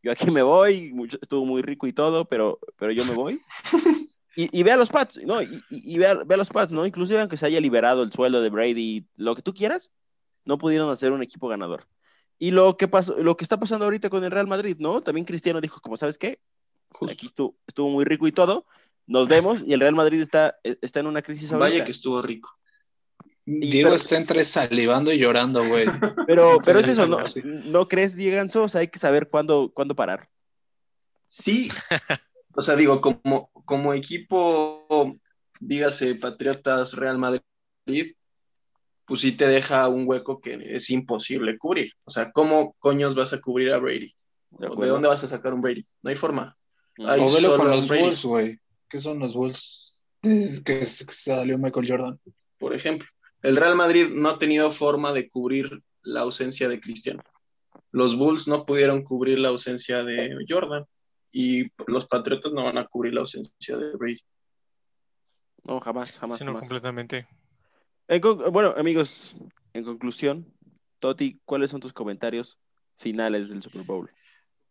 [0.03, 3.39] Yo aquí me voy, estuvo muy rico y todo, pero, pero yo me voy.
[4.33, 5.41] Y, y ve a los Pats, ¿no?
[5.41, 6.85] Y, y- y ve, a, ve a los Pats, ¿no?
[6.85, 9.93] Inclusive aunque se haya liberado el sueldo de Brady, lo que tú quieras,
[10.45, 11.87] no pudieron hacer un equipo ganador.
[12.37, 15.01] Y lo que pasó, lo que está pasando ahorita con el Real Madrid, ¿no?
[15.01, 16.39] También Cristiano dijo, como, ¿sabes qué?
[16.91, 17.13] Justo.
[17.13, 18.65] Aquí estuvo, estuvo muy rico y todo.
[19.05, 21.69] Nos vemos y el Real Madrid está, está en una crisis ahorita.
[21.69, 22.49] Vaya que estuvo rico.
[23.45, 25.85] Diego pero- está entre salivando y llorando, güey.
[26.27, 27.19] Pero, pero es eso, ¿no?
[27.65, 28.41] ¿No crees, Diego?
[28.63, 30.29] O sea, hay que saber cuándo, cuándo parar.
[31.27, 31.69] Sí,
[32.55, 35.17] o sea, digo, como, como equipo,
[35.59, 38.15] dígase Patriotas Real Madrid,
[39.11, 41.91] pues sí te deja un hueco que es imposible cubrir.
[42.05, 44.07] O sea, ¿cómo coños vas a cubrir a Brady?
[44.51, 44.93] ¿De ¿O ¿De acuerdo?
[44.93, 45.83] dónde vas a sacar un Brady?
[46.01, 46.57] No hay forma.
[46.97, 48.03] Ahí O velo con los Brady.
[48.03, 48.57] Bulls, güey.
[48.87, 50.05] ¿Qué son los Bulls?
[50.21, 52.19] Es que, salió Michael Jordan.
[52.57, 53.05] Por ejemplo,
[53.41, 57.19] el Real Madrid no ha tenido forma de cubrir la ausencia de Cristiano.
[57.91, 60.85] Los Bulls no pudieron cubrir la ausencia de Jordan
[61.33, 64.21] y los Patriotas no van a cubrir la ausencia de Brady.
[65.65, 66.61] No, jamás, jamás, Sí, no, jamás.
[66.61, 67.27] completamente.
[68.19, 69.35] Bueno, amigos,
[69.73, 70.45] en conclusión,
[70.99, 72.59] Toti, ¿cuáles son tus comentarios
[72.97, 74.09] finales del Super Bowl?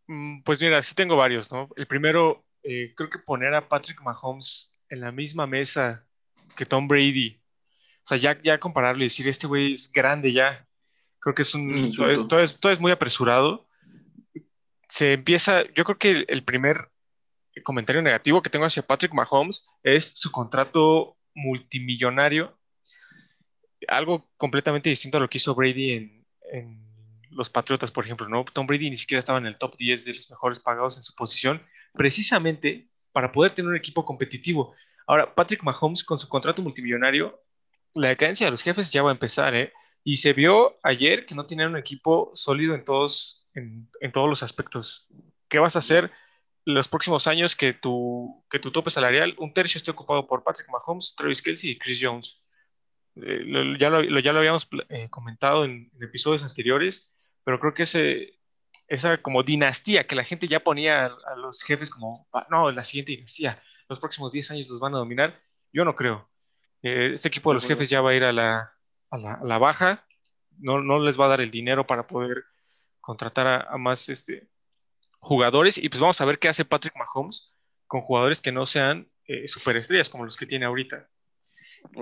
[0.07, 1.71] Mm, Pues mira, sí tengo varios, ¿no?
[1.77, 6.07] El primero, eh, creo que poner a Patrick Mahomes en la misma mesa
[6.55, 7.41] que Tom Brady.
[8.03, 10.67] O sea, ya, ya compararlo y decir, este güey es grande ya.
[11.19, 11.73] Creo que es un...
[11.73, 13.67] Un todo, es, todo es muy apresurado.
[14.89, 16.91] Se empieza, yo creo que el, el primer
[17.65, 22.60] comentario negativo que tengo hacia Patrick Mahomes es su contrato multimillonario.
[23.89, 26.91] Algo completamente distinto a lo que hizo Brady en, en
[27.31, 28.45] los Patriotas, por ejemplo, ¿no?
[28.45, 31.15] Tom Brady ni siquiera estaba en el top 10 de los mejores pagados en su
[31.15, 31.63] posición,
[31.95, 34.75] precisamente para poder tener un equipo competitivo.
[35.07, 37.43] Ahora, Patrick Mahomes con su contrato multimillonario,
[37.95, 39.73] la decadencia de los jefes ya va a empezar, ¿eh?
[40.05, 44.29] Y se vio ayer que no tenían un equipo sólido en todos, en, en todos
[44.29, 45.09] los aspectos.
[45.49, 46.11] ¿Qué vas a hacer
[46.65, 50.69] los próximos años que tu, que tu tope salarial, un tercio esté ocupado por Patrick
[50.71, 52.40] Mahomes, Travis Kelsey y Chris Jones?
[53.17, 57.13] Eh, lo- ya, lo, ya lo habíamos eh, comentado en, en episodios anteriores,
[57.45, 58.39] pero creo que ese,
[58.89, 62.71] esa como dinastía que la gente ya ponía a, a los jefes como, "Ah, no,
[62.71, 65.41] la siguiente dinastía, los próximos 10 años los van a dominar,
[65.73, 66.29] yo no creo.
[66.83, 68.73] Eh, este equipo de los jefes ya va a ir a la,
[69.11, 70.07] a la, a la baja,
[70.59, 72.45] no, no les va a dar el dinero para poder
[73.01, 74.49] contratar a, a más este,
[75.19, 77.53] jugadores y pues vamos a ver qué hace Patrick Mahomes
[77.87, 81.09] con jugadores que no sean eh, superestrellas como los que tiene ahorita.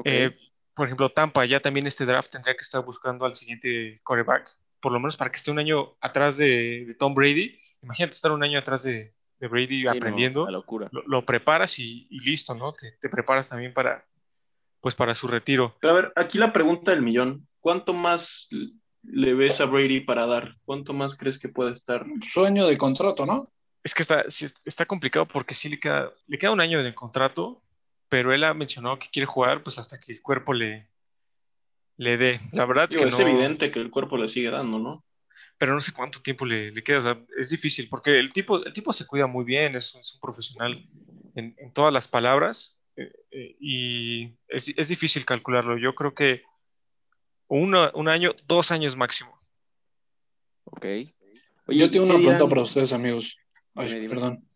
[0.05, 0.37] Eh,
[0.79, 4.49] por ejemplo, Tampa ya también este draft tendría que estar buscando al siguiente quarterback,
[4.81, 7.59] por lo menos para que esté un año atrás de, de Tom Brady.
[7.83, 10.89] Imagínate estar un año atrás de, de Brady Sí, no, aprendiendo, la locura.
[10.93, 12.73] lo, lo preparas y, y listo, ¿no?
[12.73, 14.07] Te, te preparas también para,
[14.81, 15.77] pues para su retiro.
[15.81, 17.49] Pero a ver, aquí la pregunta del millón.
[17.59, 18.47] ¿Cuánto más
[19.03, 20.55] le ves a Brady para dar?
[20.65, 22.07] ¿Cuánto más crees que puede estar?
[22.31, 23.43] Sueño de contrato, ¿no?
[23.83, 26.87] Es que está, sí, está complicado porque sí le queda, le queda un año en
[26.87, 27.63] el contrato,
[28.09, 30.89] pero él ha mencionado que quiere jugar pues hasta que el cuerpo le,
[31.97, 32.41] le dé.
[32.53, 35.05] La verdad es que es no, evidente que el cuerpo le sigue dando, ¿no?
[35.57, 36.99] pero no sé cuánto tiempo le, le queda.
[37.01, 40.01] O sea, es difícil porque el tipo, el tipo se cuida muy bien, es, un-
[40.01, 40.73] es un profesional
[41.35, 45.77] en, en todas las palabras eh, eh, y es, es difícil calcularlo.
[45.77, 46.43] Yo creo que
[47.49, 49.37] uno- un año, dos años máximo.
[50.65, 50.87] Ok.
[51.69, 52.49] Yo tengo ¿qué una pregunta dirán?
[52.49, 53.37] para ustedes, amigos.
[53.75, 54.47] Ay, perdón.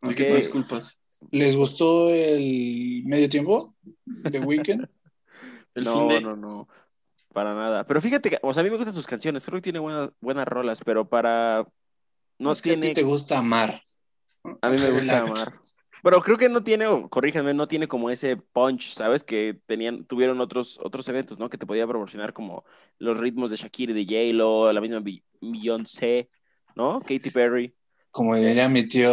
[0.00, 1.00] Que te disculpas.
[1.30, 4.88] ¿Les gustó el medio tiempo de Weekend?
[5.74, 6.20] El no, fin de...
[6.20, 6.68] no, no.
[7.32, 7.86] Para nada.
[7.86, 9.44] Pero fíjate que, o sea, a mí me gustan sus canciones.
[9.44, 11.66] Creo que tiene buenas, buenas rolas, pero para.
[12.38, 12.88] No es que a tiene.
[12.94, 13.80] ti te gusta amar.
[14.60, 15.60] A mí me gusta amar.
[16.02, 19.24] Pero creo que no tiene, o corríjanme, no tiene como ese punch, ¿sabes?
[19.24, 21.50] Que tenían, tuvieron otros, otros eventos, ¿no?
[21.50, 22.64] Que te podía proporcionar como
[22.98, 25.02] los ritmos de Shakira y de J-Lo, la misma
[25.40, 26.30] Beyoncé,
[26.76, 27.00] ¿no?
[27.00, 27.74] Katy Perry.
[28.10, 29.12] Como diría mi tío,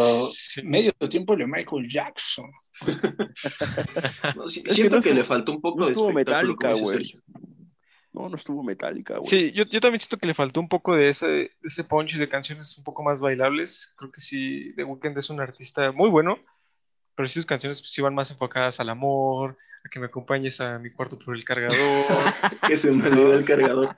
[0.64, 2.50] medio tiempo de Michael Jackson.
[4.36, 6.12] No, sí- Es que siento no que, estuvo- le faltó un poco no de estuvo
[6.12, 7.14] metálica, güey.
[8.14, 9.28] No, no estuvo metálica, güey.
[9.30, 12.16] Sí, yo, yo también siento que le faltó un poco de ese, de ese punch
[12.16, 13.94] de canciones un poco más bailables.
[13.98, 16.40] Creo que sí, The Weeknd es un artista muy bueno,
[17.16, 20.62] pero sí sus canciones pues, sí van más enfocadas al amor, a que me acompañes
[20.62, 21.78] a mi cuarto por el cargador.
[22.68, 23.98] que se me olvidó el cargador.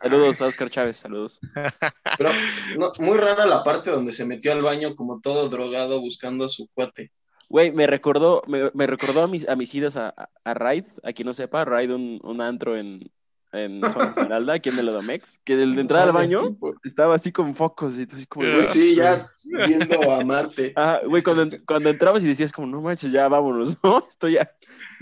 [0.00, 1.38] Saludos a Oscar Chávez, saludos.
[2.18, 2.30] Pero
[2.78, 6.48] no, muy rara la parte donde se metió al baño como todo drogado buscando a
[6.48, 7.12] su cuate.
[7.50, 11.12] Güey, me recordó, me, me recordó a mis, a mis idas a, a, Raid, a
[11.12, 13.10] quien no sepa, Raid, un, un antro en,
[13.52, 16.38] en Zona Esmeralda, aquí en el Odomex, que del de entrada al baño
[16.84, 18.46] estaba así con focos y tú así como...
[18.46, 19.28] Ah, Sí, ya
[19.66, 20.72] viendo a Marte.
[20.76, 24.04] Ah, güey, cuando, cuando entrabas y decías como, no manches, ya vámonos, ¿no?
[24.08, 24.50] Estoy ya,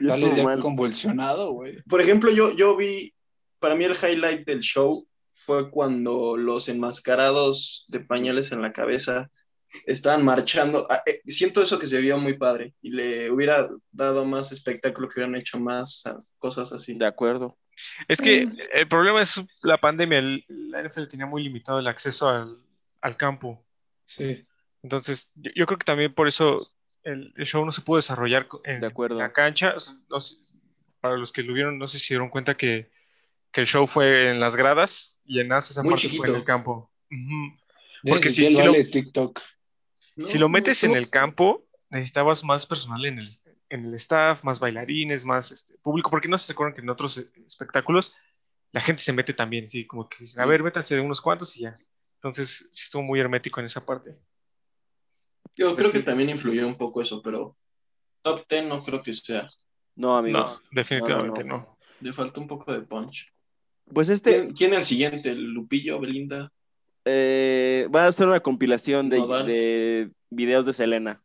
[0.00, 0.58] ya mal.
[0.58, 1.76] convulsionado, güey.
[1.88, 3.12] Por ejemplo, yo, yo vi,
[3.58, 9.30] para mí el highlight del show fue cuando los enmascarados de pañales en la cabeza
[9.86, 10.86] estaban marchando.
[10.90, 15.08] Ah, eh, Siento eso que se vio muy padre y le hubiera dado más espectáculo
[15.08, 16.94] que hubieran hecho más ah, cosas así.
[16.94, 17.56] De acuerdo.
[18.08, 20.18] Es que el problema es la pandemia.
[20.18, 22.58] El- La NFL tenía muy limitado el acceso al,
[23.00, 23.64] al campo.
[24.04, 24.40] Sí.
[24.82, 26.58] Entonces, yo, yo creo que también por eso
[27.04, 29.14] el, el show no se pudo desarrollar en, De acuerdo.
[29.16, 29.74] en la cancha.
[29.76, 30.36] O sea, no sé,
[31.00, 32.90] para los que lo vieron, no sé si se dieron cuenta que,
[33.52, 36.44] que el show fue en las gradas y en esa Muy parte fue en el
[36.44, 36.90] campo.
[38.06, 39.40] Porque si- si lo- TikTok.
[40.16, 43.28] No, si lo metes no, en el campo, necesitabas más personal en el,
[43.70, 47.18] en el staff, más bailarines, más este, público, porque no se acuerdan que en otros
[47.18, 48.16] eh, espectáculos
[48.72, 51.56] la gente se mete también, sí, como que dicen, a ver, métanse de unos cuantos
[51.56, 51.74] y ya.
[52.14, 54.18] Entonces, sí estuvo muy hermético en esa parte.
[55.56, 57.56] Yo creo que también influyó un poco eso, pero
[58.22, 59.48] top 10 no creo que sea.
[59.94, 60.62] No, amigos.
[60.62, 61.78] No, definitivamente no, no.
[62.00, 63.32] Le falta un poco de punch.
[63.92, 65.30] Pues este ¿Quién, quién es el siguiente?
[65.30, 66.52] ¿El Lupillo, Belinda?
[67.04, 71.22] eh, va a ser una compilación de, videos de Selena.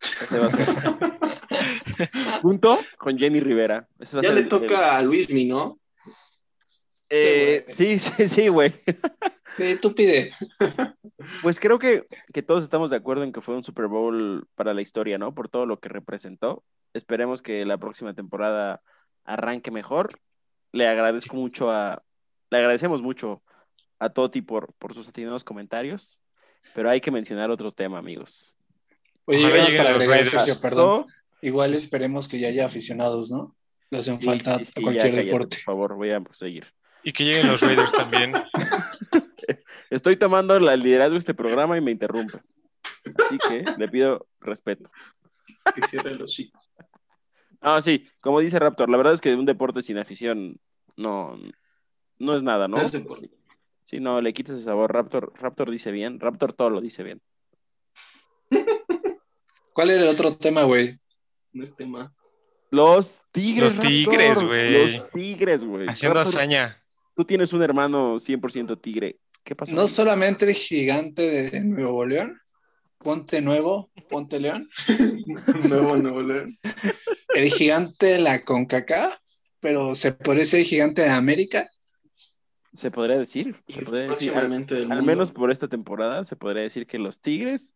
[0.00, 0.68] Ese va a ser.
[2.42, 3.88] Junto con Jenny Rivera.
[3.98, 5.78] Ese va a Ya ser le el- toca a Luismi, ¿no?
[7.10, 8.72] Eh, sí, sí, sí, güey.
[9.56, 10.32] Sí, tú pide.
[11.42, 14.74] Pues creo que, que todos estamos de acuerdo en que fue un Super Bowl para
[14.74, 15.34] la historia, ¿no?
[15.34, 16.64] Por todo lo que representó.
[16.92, 18.82] Esperemos que la próxima temporada
[19.24, 20.18] arranque mejor.
[20.74, 22.02] Le agradezco mucho a,
[22.50, 23.42] le agradecemos mucho
[24.00, 26.20] a Toti por, por sus atinados comentarios,
[26.74, 28.54] pero hay que mencionar otro tema, amigos.
[29.24, 30.24] Oye, para agregar.
[30.24, 31.04] Sergio, perdón.
[31.40, 33.54] Igual esperemos que ya haya aficionados, ¿no?
[33.90, 35.56] Le hacen Sí, falta sí, sí, a ya cualquier cállate, deporte.
[35.64, 36.66] Por favor, voy a seguir.
[37.04, 38.32] Y que lleguen los Raiders también.
[39.90, 42.38] Estoy tomando la- el liderazgo de este programa y me interrumpe.
[43.24, 44.90] Así que le pido respeto.
[45.74, 46.63] Que cierre los chicos.
[47.66, 50.60] Ah, sí, como dice Raptor, la verdad es que un deporte sin afición
[50.98, 51.34] no,
[52.18, 52.76] no es nada, ¿no?
[52.76, 53.30] No es deporte.
[53.84, 54.92] Sí, no, le quitas ese sabor.
[54.92, 57.22] Raptor, Raptor dice bien, Raptor todo lo dice bien.
[59.72, 60.98] ¿Cuál era el otro tema, güey?
[61.54, 62.14] No es tema.
[62.70, 63.76] Los tigres.
[63.76, 64.98] Los tigres, güey.
[64.98, 65.86] Los tigres, güey.
[65.88, 66.84] Haciendo Raptor, hazaña.
[67.16, 69.20] Tú tienes un hermano 100% tigre.
[69.42, 69.74] ¿Qué pasó?
[69.74, 72.38] No solamente el gigante de Nuevo León,
[72.98, 74.68] Ponte Nuevo, Ponte León,
[75.68, 76.58] Nuevo Nuevo León.
[77.34, 79.16] el gigante de la CONCACAF,
[79.60, 81.68] pero se puede ser el gigante de América.
[82.72, 83.54] Se podría decir.
[83.66, 86.98] Y se podría decir, al, del al menos por esta temporada, se podría decir que
[86.98, 87.74] los tigres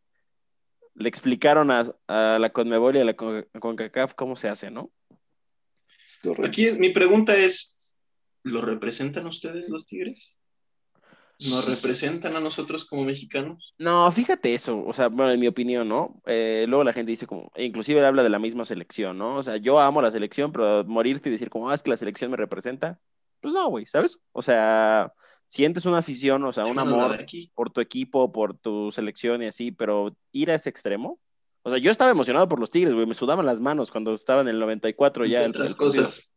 [0.95, 4.91] le explicaron a, a la Conmebol y a la Con- CONCACAF cómo se hace, ¿no?
[6.05, 6.47] Es correcto.
[6.47, 7.95] Aquí mi pregunta es,
[8.43, 10.41] ¿lo representan ustedes los Tigres?
[11.49, 13.73] ¿Nos representan a nosotros como mexicanos?
[13.79, 16.21] No, fíjate eso, o sea, bueno, en mi opinión, ¿no?
[16.27, 19.37] Eh, luego la gente dice como, inclusive habla de la misma selección, ¿no?
[19.37, 21.97] O sea, yo amo la selección, pero morirte y decir como, ah, es que la
[21.97, 22.99] selección me representa,
[23.41, 24.19] pues no, güey, ¿sabes?
[24.33, 25.13] O sea,
[25.47, 27.25] sientes una afición, o sea, un amor
[27.55, 31.21] por tu equipo, por tu selección y así, pero ir a ese extremo,
[31.63, 34.41] o sea, yo estaba emocionado por los Tigres, güey, me sudaban las manos cuando estaba
[34.41, 35.45] en el 94 ya.
[35.45, 36.35] Entre otras cosas.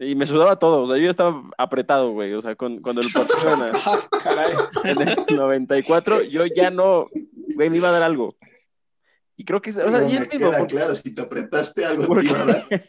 [0.00, 3.00] Y me sudaba todo, o sea, yo ya estaba apretado, güey, o sea, con, cuando
[3.00, 4.54] el partido en, Ah, caray.
[4.84, 7.06] en el 94, yo ya no,
[7.54, 8.36] güey, me iba a dar algo.
[9.36, 11.14] Y creo que, es- o sea, No y me es mismo, queda porque- claro, si
[11.14, 12.28] te apretaste algo porque-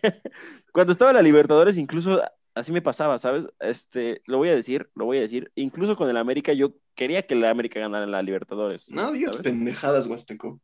[0.01, 0.21] te
[0.71, 2.21] cuando estaba en la Libertadores, incluso
[2.53, 3.45] así me pasaba, ¿sabes?
[3.59, 7.23] Este, lo voy a decir, lo voy a decir, incluso con el América, yo quería
[7.25, 8.91] que el América ganara en la Libertadores.
[8.91, 9.43] No digas ¿sabes?
[9.51, 10.59] pendejadas, Huasteco.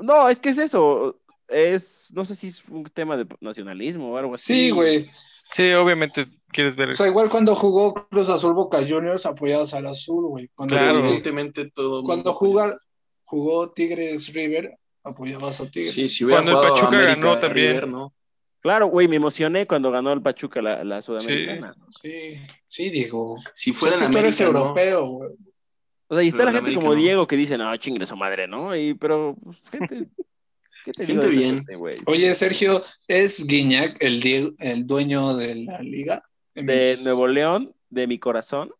[0.00, 4.16] No, es que es eso, es, no sé si es un tema de nacionalismo o
[4.16, 4.52] algo así.
[4.54, 5.10] Sí, güey.
[5.50, 6.90] Sí, obviamente quieres ver.
[6.90, 10.48] O sea, igual cuando jugó Cruz Azul Boca Juniors apoyados al azul, güey.
[10.54, 10.98] Cuando, Claro.
[11.00, 12.02] Evidentemente todo.
[12.02, 12.64] cuando jugó,
[13.24, 15.92] jugó Tigres River, apoyabas a Tigres.
[15.92, 17.66] Sí, si hubiera Cuando el Pachuca América, ganó también.
[17.72, 18.14] River, ¿no?
[18.60, 21.74] Claro, güey, me emocioné cuando ganó el Pachuca la, la Sudamericana.
[21.90, 22.32] Sí,
[22.66, 23.36] sí, Diego.
[23.54, 24.64] Si Pues fuera es en que tú eres América, ¿no?
[24.66, 25.30] europeo, güey.
[26.08, 27.00] O sea, y está Pero la en gente América como no.
[27.00, 28.74] Diego que dice, no, chingue su madre, ¿no?
[28.76, 30.08] Y, pero, pues, gente,
[30.88, 31.66] ¿qué te digo bien.
[32.06, 36.22] Oye, Sergio, ¿es Guiñac el, dueño de la liga?
[36.54, 38.72] De Nuevo León, de mi corazón.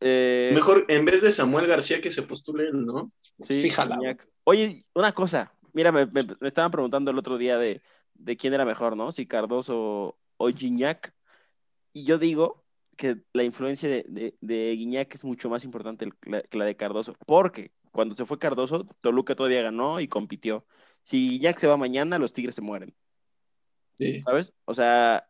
[0.00, 3.10] Eh, Mejor en vez de Samuel García que se postule él, ¿no?
[3.42, 3.96] Sí, jala.
[3.96, 4.28] Gignac.
[4.44, 7.80] Oye, una cosa, mira, me, me- me estaban preguntando el otro día de,
[8.14, 9.10] de quién era mejor, ¿no?
[9.10, 11.14] Si Cardoso o Gignac.
[11.92, 12.64] Y yo digo
[12.96, 17.14] que la influencia de, de, de Guiñac es mucho más importante que la de Cardoso,
[17.26, 20.66] porque cuando se fue Cardoso, Toluca todavía ganó y compitió.
[21.02, 22.94] Si Guiñac se va mañana, los Tigres se mueren.
[23.94, 24.22] Sí.
[24.22, 24.52] ¿Sabes?
[24.64, 25.28] O sea,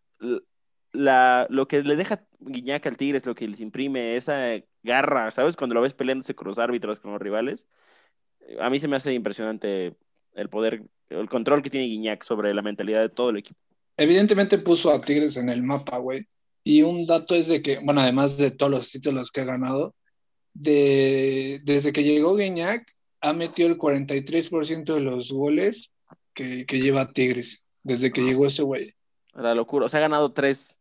[0.93, 5.57] la, lo que le deja Guiñac al Tigres, lo que les imprime, esa garra, ¿sabes?
[5.57, 7.67] Cuando lo ves peleándose con los árbitros, con los rivales,
[8.59, 9.97] a mí se me hace impresionante
[10.35, 13.61] el poder, el control que tiene Guiñac sobre la mentalidad de todo el equipo.
[13.97, 16.27] Evidentemente puso a Tigres en el mapa, güey.
[16.65, 19.95] Y un dato es de que, bueno, además de todos los títulos que ha ganado,
[20.53, 22.87] de, desde que llegó Guiñac,
[23.21, 25.93] ha metido el 43% de los goles
[26.35, 28.93] que, que, lleva Tigres, desde que llegó ese güey.
[29.35, 29.87] La locura.
[29.87, 30.77] O sea, ha ganado tres,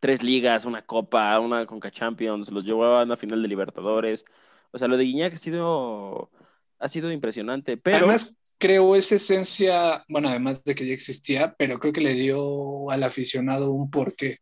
[0.00, 4.24] tres ligas, una copa, una Conca Champions, los llevó a una final de Libertadores.
[4.72, 6.30] O sea, lo de Guiñac ha sido,
[6.78, 7.76] ha sido impresionante.
[7.76, 7.98] Pero...
[7.98, 12.90] Además, creo esa esencia, bueno, además de que ya existía, pero creo que le dio
[12.90, 14.38] al aficionado un porqué.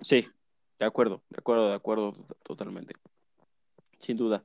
[0.00, 0.26] Sí,
[0.78, 2.12] de acuerdo, de acuerdo, de acuerdo,
[2.42, 2.94] totalmente.
[3.98, 4.44] Sin duda.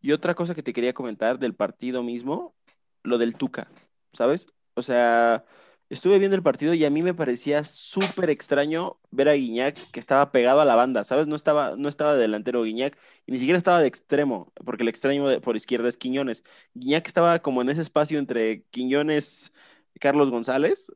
[0.00, 2.54] Y otra cosa que te quería comentar del partido mismo,
[3.02, 3.70] lo del Tuca,
[4.12, 4.46] ¿sabes?
[4.74, 5.44] O sea,
[5.88, 10.00] estuve viendo el partido y a mí me parecía súper extraño ver a Guiñac que
[10.00, 11.26] estaba pegado a la banda, ¿sabes?
[11.28, 14.88] No estaba, no estaba de delantero Guiñac y ni siquiera estaba de extremo, porque el
[14.88, 16.44] extremo por izquierda es Quiñones.
[16.74, 19.52] Guiñac estaba como en ese espacio entre Quiñones
[20.00, 20.92] Carlos González,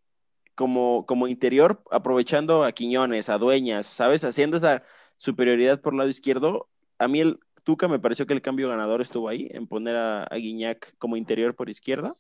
[0.55, 4.25] como, como interior, aprovechando a Quiñones, a Dueñas, ¿sabes?
[4.25, 4.83] Haciendo esa
[5.17, 6.69] superioridad por lado izquierdo.
[6.99, 10.25] A mí el Tuca me pareció que el cambio ganador estuvo ahí, en poner a,
[10.25, 12.17] a Guiñac como interior por izquierda.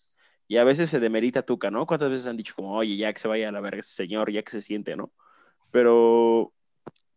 [0.46, 1.86] Y a veces se demerita Tuca, ¿no?
[1.86, 4.30] ¿Cuántas veces han dicho como, oye, ya que se vaya a la verga ese señor,
[4.30, 5.12] ya que se siente, ¿no?
[5.72, 6.52] Pero,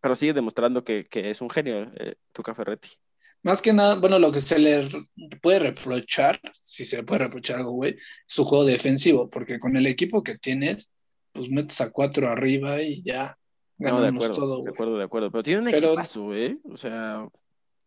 [0.01, 2.89] pero sigue demostrando que, que es un genio, eh, Tuca Ferretti.
[3.43, 4.87] Más que nada, bueno, lo que se le
[5.41, 9.85] puede reprochar, si se le puede reprochar algo, güey, su juego defensivo, porque con el
[9.85, 10.91] equipo que tienes,
[11.33, 13.37] pues metes a cuatro arriba y ya
[13.77, 14.73] No, de ganamos acuerdo, todo, de güey.
[14.73, 15.31] acuerdo, de acuerdo.
[15.31, 16.57] Pero tiene un Pero- equipazo, ¿eh?
[16.71, 17.27] O sea,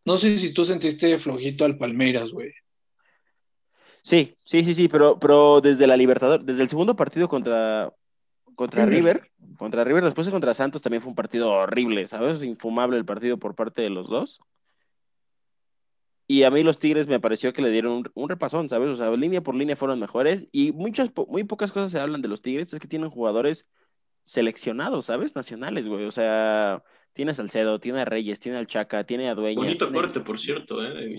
[0.07, 2.53] No sé si tú sentiste flojito al Palmeiras, güey.
[4.03, 7.93] sí, sí, sí, sí, pero, pero desde la Libertador, desde el segundo partido contra,
[8.55, 9.29] contra River.
[9.39, 12.43] River, contra River, después de contra Santos también fue un partido horrible, ¿sabes?
[12.45, 14.41] Infumable el partido por parte de los dos.
[16.29, 18.89] Y a mí los Tigres me pareció que le dieron un, un repasón, ¿sabes?
[18.89, 20.49] O sea, línea por línea fueron mejores.
[20.53, 23.67] Y muchas, muy pocas cosas se hablan de los Tigres, es que tienen jugadores
[24.23, 25.37] seleccionados, ¿sabes?
[25.37, 26.05] Nacionales, güey.
[26.05, 26.83] O sea,
[27.17, 29.57] tiene a Salcedo, tiene a Reyes, tiene al Chaca, tiene a Dueñas.
[29.65, 31.17] Bonito tiene- corte, por cierto, ¿eh?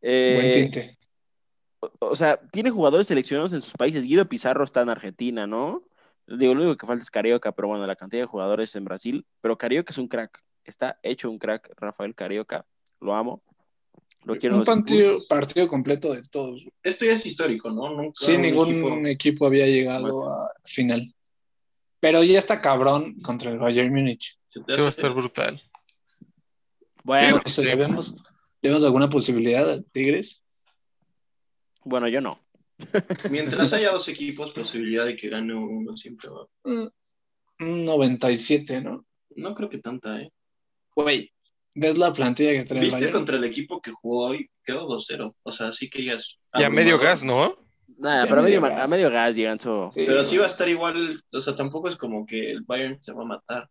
[0.00, 0.96] Eh, Buen tinte.
[1.98, 4.04] o sea, tiene jugadores seleccionados en sus países.
[4.04, 5.82] Guido Pizarro está en Argentina, ¿no?
[6.26, 9.26] Digo, lo único que falta es Carioca, pero bueno, la cantidad de jugadores en Brasil.
[9.40, 10.40] Pero Carioca es un crack.
[10.64, 12.64] Está hecho un crack, Rafael Carioca.
[13.00, 13.42] Lo amo.
[14.24, 16.64] Lo quiero Un partido, completo de todos.
[16.82, 17.90] Esto ya es histórico, ¿no?
[17.90, 19.46] Nunca Sí, ningún equipo- equipo...
[19.46, 21.12] había llegado a final.
[22.00, 24.38] Pero ya está cabrón contra el Bayern Múnich.
[24.48, 25.62] se va a estar brutal.
[27.04, 27.40] Bueno.
[27.62, 28.14] ¿le vemos,
[28.62, 30.42] ¿Le vemos alguna posibilidad a Tigres?
[31.84, 32.40] bueno, yo no.
[33.30, 36.46] Mientras haya dos equipos, posibilidad de que gane uno siempre va.
[36.64, 36.88] Mm,
[37.60, 39.06] Un 97, ¿no?
[39.36, 40.30] No creo que tanta, ¿eh?
[40.94, 41.32] Güey,
[41.74, 43.12] ¿ves la plantilla que trae el ¿Viste Bayern?
[43.12, 44.50] contra el equipo que jugó hoy?
[44.64, 45.34] Quedó 2-0.
[45.42, 46.38] O sea, sí que ya es.
[46.54, 47.54] Y a medio gas, ¿no?
[48.00, 48.88] Nada, Ya pero a medio, a gas.
[48.88, 49.88] medio gas llegan su.
[49.92, 51.22] Sí, Pero sí va a estar igual.
[51.32, 53.68] O sea, tampoco es como que el Bayern se va a matar.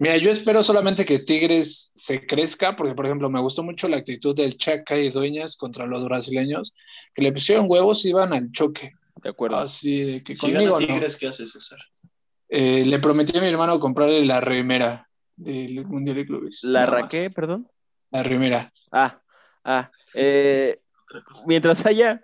[0.00, 3.98] Mira, yo espero solamente que Tigres se crezca, porque, por ejemplo, me gustó mucho la
[3.98, 6.74] actitud del Chaca y Dueñas contra los brasileños,
[7.14, 8.92] que le pusieron huevos y iban al choque.
[9.22, 9.58] De acuerdo.
[9.58, 10.94] Así de que Si conmigo gana no.
[10.94, 11.78] Tigres, ¿qué hace César?
[12.48, 16.64] Eh, le prometí a mi hermano comprarle la remera del Mundial de Clubes.
[16.64, 17.68] ¿La raqué, perdón?
[18.10, 18.72] La remera.
[18.90, 19.20] Ah,
[19.64, 19.90] ah.
[20.14, 21.44] eh, Otra cosa.
[21.46, 22.22] mientras haya.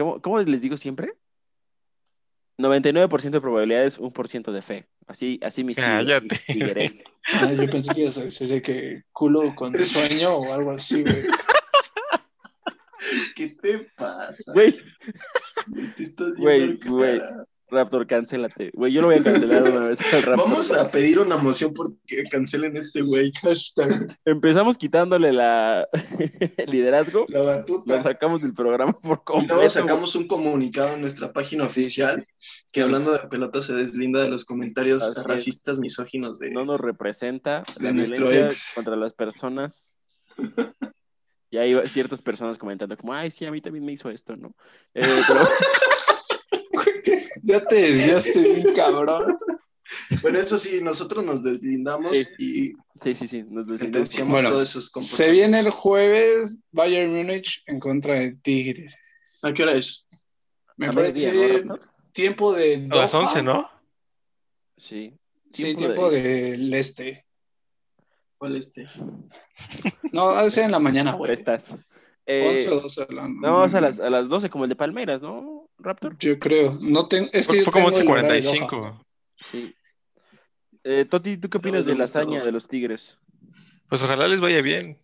[0.00, 1.14] ¿Cómo, cómo les digo siempre?
[2.58, 4.88] 99% de probabilidades, 1% de fe.
[5.06, 6.28] Así, así mis Cállate.
[6.28, 7.04] mis tigres.
[7.32, 11.02] Ah, yo pensé que ibas a decir de que culo con sueño o algo así,
[11.02, 11.26] güey.
[13.36, 14.52] ¿Qué te pasa?
[14.52, 14.76] Güey,
[15.96, 17.20] Te estás Güey, güey.
[17.70, 18.70] Raptor, cancélate.
[18.74, 20.48] Güey, yo lo voy a cancelar una vez al Raptor.
[20.48, 23.32] Vamos a pedir una moción porque cancelen este güey.
[23.42, 24.18] Hashtag.
[24.24, 25.88] Empezamos quitándole la
[26.56, 28.02] el liderazgo, La lo batuta.
[28.02, 29.54] sacamos del programa por Y completo.
[29.54, 32.24] luego sacamos un comunicado en nuestra página oficial
[32.72, 35.24] que hablando de pelota se deslinda de los comentarios Así es.
[35.24, 36.50] racistas, misóginos de...
[36.50, 38.72] no nos representa De la nuestro ex.
[38.74, 39.96] contra las personas.
[41.52, 44.54] Y hay ciertas personas comentando como, ay, sí, a mí también me hizo esto, ¿no?
[44.94, 45.40] Eh, pero
[47.42, 49.38] Ya te desviaste bien, cabrón.
[50.22, 52.26] Bueno, eso sí, nosotros nos deslindamos Sí.
[52.38, 52.72] y
[53.02, 54.28] sí, sí, sí, nos deslindamos.
[54.28, 58.96] Bueno, todos esos Se viene el jueves Bayern Múnich en contra de Tigres.
[59.42, 60.06] ¿A qué hora es?
[60.76, 61.90] Me A parece mediodía, ¿no, Raptor?
[62.12, 63.22] tiempo de A las Doha.
[63.22, 63.68] 11, ¿no?
[64.76, 65.12] Sí.
[65.52, 67.26] Sí, tiempo del este.
[68.38, 68.88] ¿Cuál este?
[70.12, 71.32] No, ha de ser en la mañana, güey.
[71.32, 71.74] Estás.
[72.26, 74.76] Eh, 11 o 12 de la no, a las, a las 12 como el de
[74.76, 76.16] Palmeras, ¿no, Raptor?
[76.18, 76.78] Yo creo.
[76.80, 78.68] No tengo, es que Fue, yo fue como tengo el horario de Doha.
[78.68, 79.04] 11.45.
[79.36, 79.74] Sí.
[80.84, 83.18] Eh, Toti, ¿tú qué opinas de la hazaña de los Tigres?
[83.88, 84.98] Pues ojalá les vaya bien.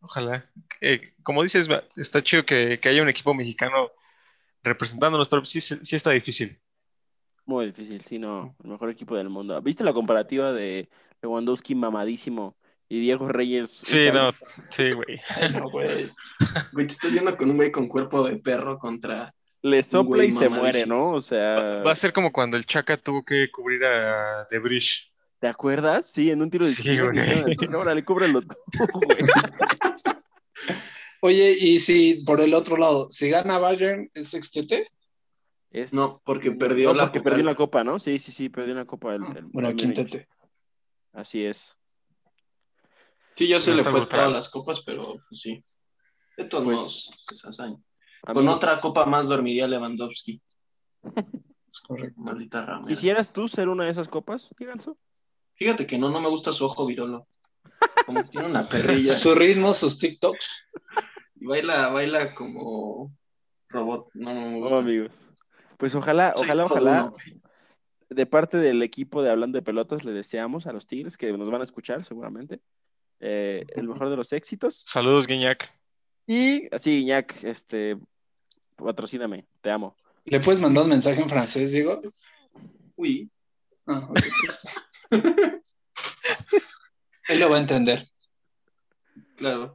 [0.00, 0.50] Ojalá.
[0.80, 3.90] Eh, como dices, está chido que, que haya un equipo mexicano
[4.62, 6.58] representándonos, pero sí, sí está difícil.
[7.46, 9.60] Muy difícil, sí, no, el mejor equipo del mundo.
[9.60, 10.88] ¿Viste la comparativa de
[11.22, 12.56] Lewandowski mamadísimo
[12.90, 13.70] y Diego Reyes?
[13.70, 14.32] Sí, no,
[14.70, 15.18] sí, güey.
[15.54, 15.88] No, güey.
[16.72, 19.32] Güey, te estás viendo con un güey con cuerpo de perro contra.
[19.62, 20.84] Le sopla y se muere.
[20.86, 21.10] ¿no?
[21.12, 25.06] O sea, Va a ser como cuando el Chaca tuvo que cubrir a The Bridge.
[25.38, 26.10] ¿te acuerdas?
[26.10, 27.74] Sí, en un tiro de Sí, esquina, güey.
[27.74, 28.54] Órale, cúbrelo tú,
[29.06, 29.18] güey.
[31.22, 34.86] Oye, y si por el otro lado, si gana Bayern, ¿es sextete?
[35.70, 37.30] Es- No, porque perdió no, la porque Copa.
[37.30, 37.98] perdió la copa, ¿no?
[37.98, 39.14] Sí, sí, sí, perdió la copa.
[39.14, 40.26] el- el Bueno, quintete.
[41.12, 41.76] Así es.
[43.40, 45.64] Sí, ya se No le fue todas las copas, pero pues, sí.
[46.36, 47.78] De todos Pues, modos, es hazaña.
[48.20, 50.42] Con otra copa más dormiría Lewandowski.
[51.72, 52.20] Es correcto.
[52.20, 52.86] Maldita rama.
[52.86, 54.98] ¿Quisieras tú ser una de esas copas, Ganso?
[55.54, 57.26] Fíjate que no, no me gusta su ojo virolo.
[58.04, 59.14] Como que tiene una perrilla.
[59.14, 60.66] Su ritmo, sus TikToks.
[61.36, 63.16] Y baila, baila como
[63.70, 64.10] robot.
[64.12, 64.76] No, no me gusta.
[64.76, 65.30] Oh, amigos.
[65.78, 67.12] Pues ojalá, Soy ojalá, ojalá, uno.
[68.10, 71.50] de parte del equipo de Hablando de Pelotas, le deseamos a los Tigres que nos
[71.50, 72.60] van a escuchar seguramente
[73.20, 74.84] eh, el mejor de los éxitos.
[74.86, 75.72] Saludos, Guiñac.
[76.26, 77.96] Y así, Iñak, este,
[78.76, 79.96] patrocíname, te amo.
[80.24, 82.00] ¿Le puedes mandar un mensaje en francés, Diego?
[82.96, 83.30] Uy,
[83.86, 84.08] Ah.
[87.28, 88.04] Él lo va a entender.
[89.36, 89.74] claro.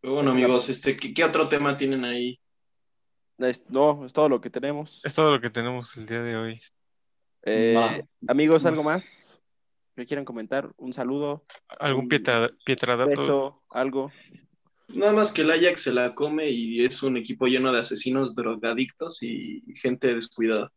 [0.00, 2.40] Pero bueno, amigos, este, ¿qué, qué otro tema tienen ahí?
[3.38, 5.04] Es- no, es todo lo que tenemos.
[5.04, 6.60] Es todo lo que tenemos el día de hoy.
[7.42, 9.39] Eh, amigos, ¿algo más
[10.00, 10.70] que quieran comentar?
[10.76, 11.44] Un saludo,
[11.78, 13.10] ¿Algún pietra, pietradato?
[13.10, 14.10] beso, algo.
[14.88, 18.34] Nada más que el Ajax se la come y es un equipo lleno de asesinos,
[18.34, 20.72] drogadictos y gente descuidada.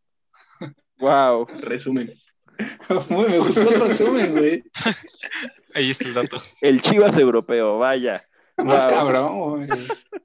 [0.99, 1.47] Wow.
[1.61, 2.13] Resumen.
[3.09, 4.63] Muy me gustó el resumen, güey.
[5.73, 6.41] Ahí está el dato.
[6.61, 8.23] El Chivas europeo, vaya.
[8.57, 8.93] Más Wow.
[8.93, 9.69] cabrón, güey.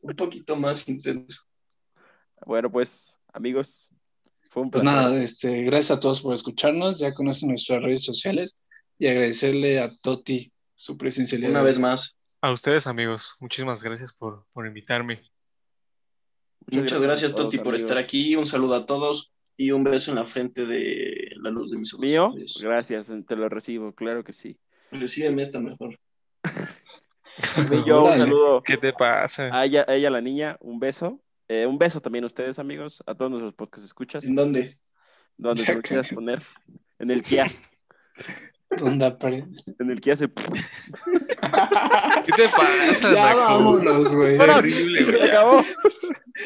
[0.03, 1.42] Un poquito más intenso.
[2.44, 3.90] Bueno, pues, amigos,
[4.51, 5.03] fue un Pues placer.
[5.03, 7.01] nada, este, gracias a todos por escucharnos.
[7.01, 8.59] Ya conocen nuestras redes sociales
[8.99, 12.16] y agradecerle a Toti su presencia Una vez más.
[12.40, 15.22] A ustedes, amigos, muchísimas gracias por, por invitarme.
[16.70, 18.36] Muchas gracias, todos, Toti, por estar aquí.
[18.36, 21.92] Un saludo a todos y un beso en la frente de la luz de mis
[21.92, 22.05] ojos.
[22.05, 22.34] ¿Mío?
[22.61, 24.59] Gracias, te lo recibo, claro que sí.
[24.92, 25.99] Recíbeme esta mejor.
[27.70, 29.49] Y yo un saludo ¿Qué te pasa?
[29.57, 31.20] a ella, a ella, la niña, un beso.
[31.46, 34.74] Eh, un beso también a ustedes, amigos, a todos nuestros podcast escuchas, ¿En dónde?
[35.36, 36.42] donde Ya te lo quieras poner.
[36.99, 37.46] En el Kia,
[38.70, 39.44] ¿Dónde apare-
[39.80, 40.28] en el Kia se...
[42.26, 43.38] ¿Qué te pasa, Ya Naco?
[43.38, 44.36] vámonos, güey.
[44.36, 45.18] Bueno, Horrible, güey.
[45.20, 45.64] se acabó.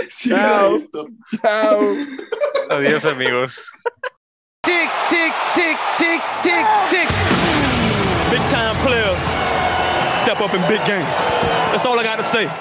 [0.09, 0.77] Cierra Chao.
[0.77, 1.07] esto.
[1.43, 1.81] Chao.
[2.71, 3.67] Adiós, amigos.
[4.63, 7.09] Tick, tick, tick, tick, tick, tick.
[8.31, 9.21] Big time players
[10.23, 11.05] step up in big games.
[11.73, 12.47] That's all I got to say.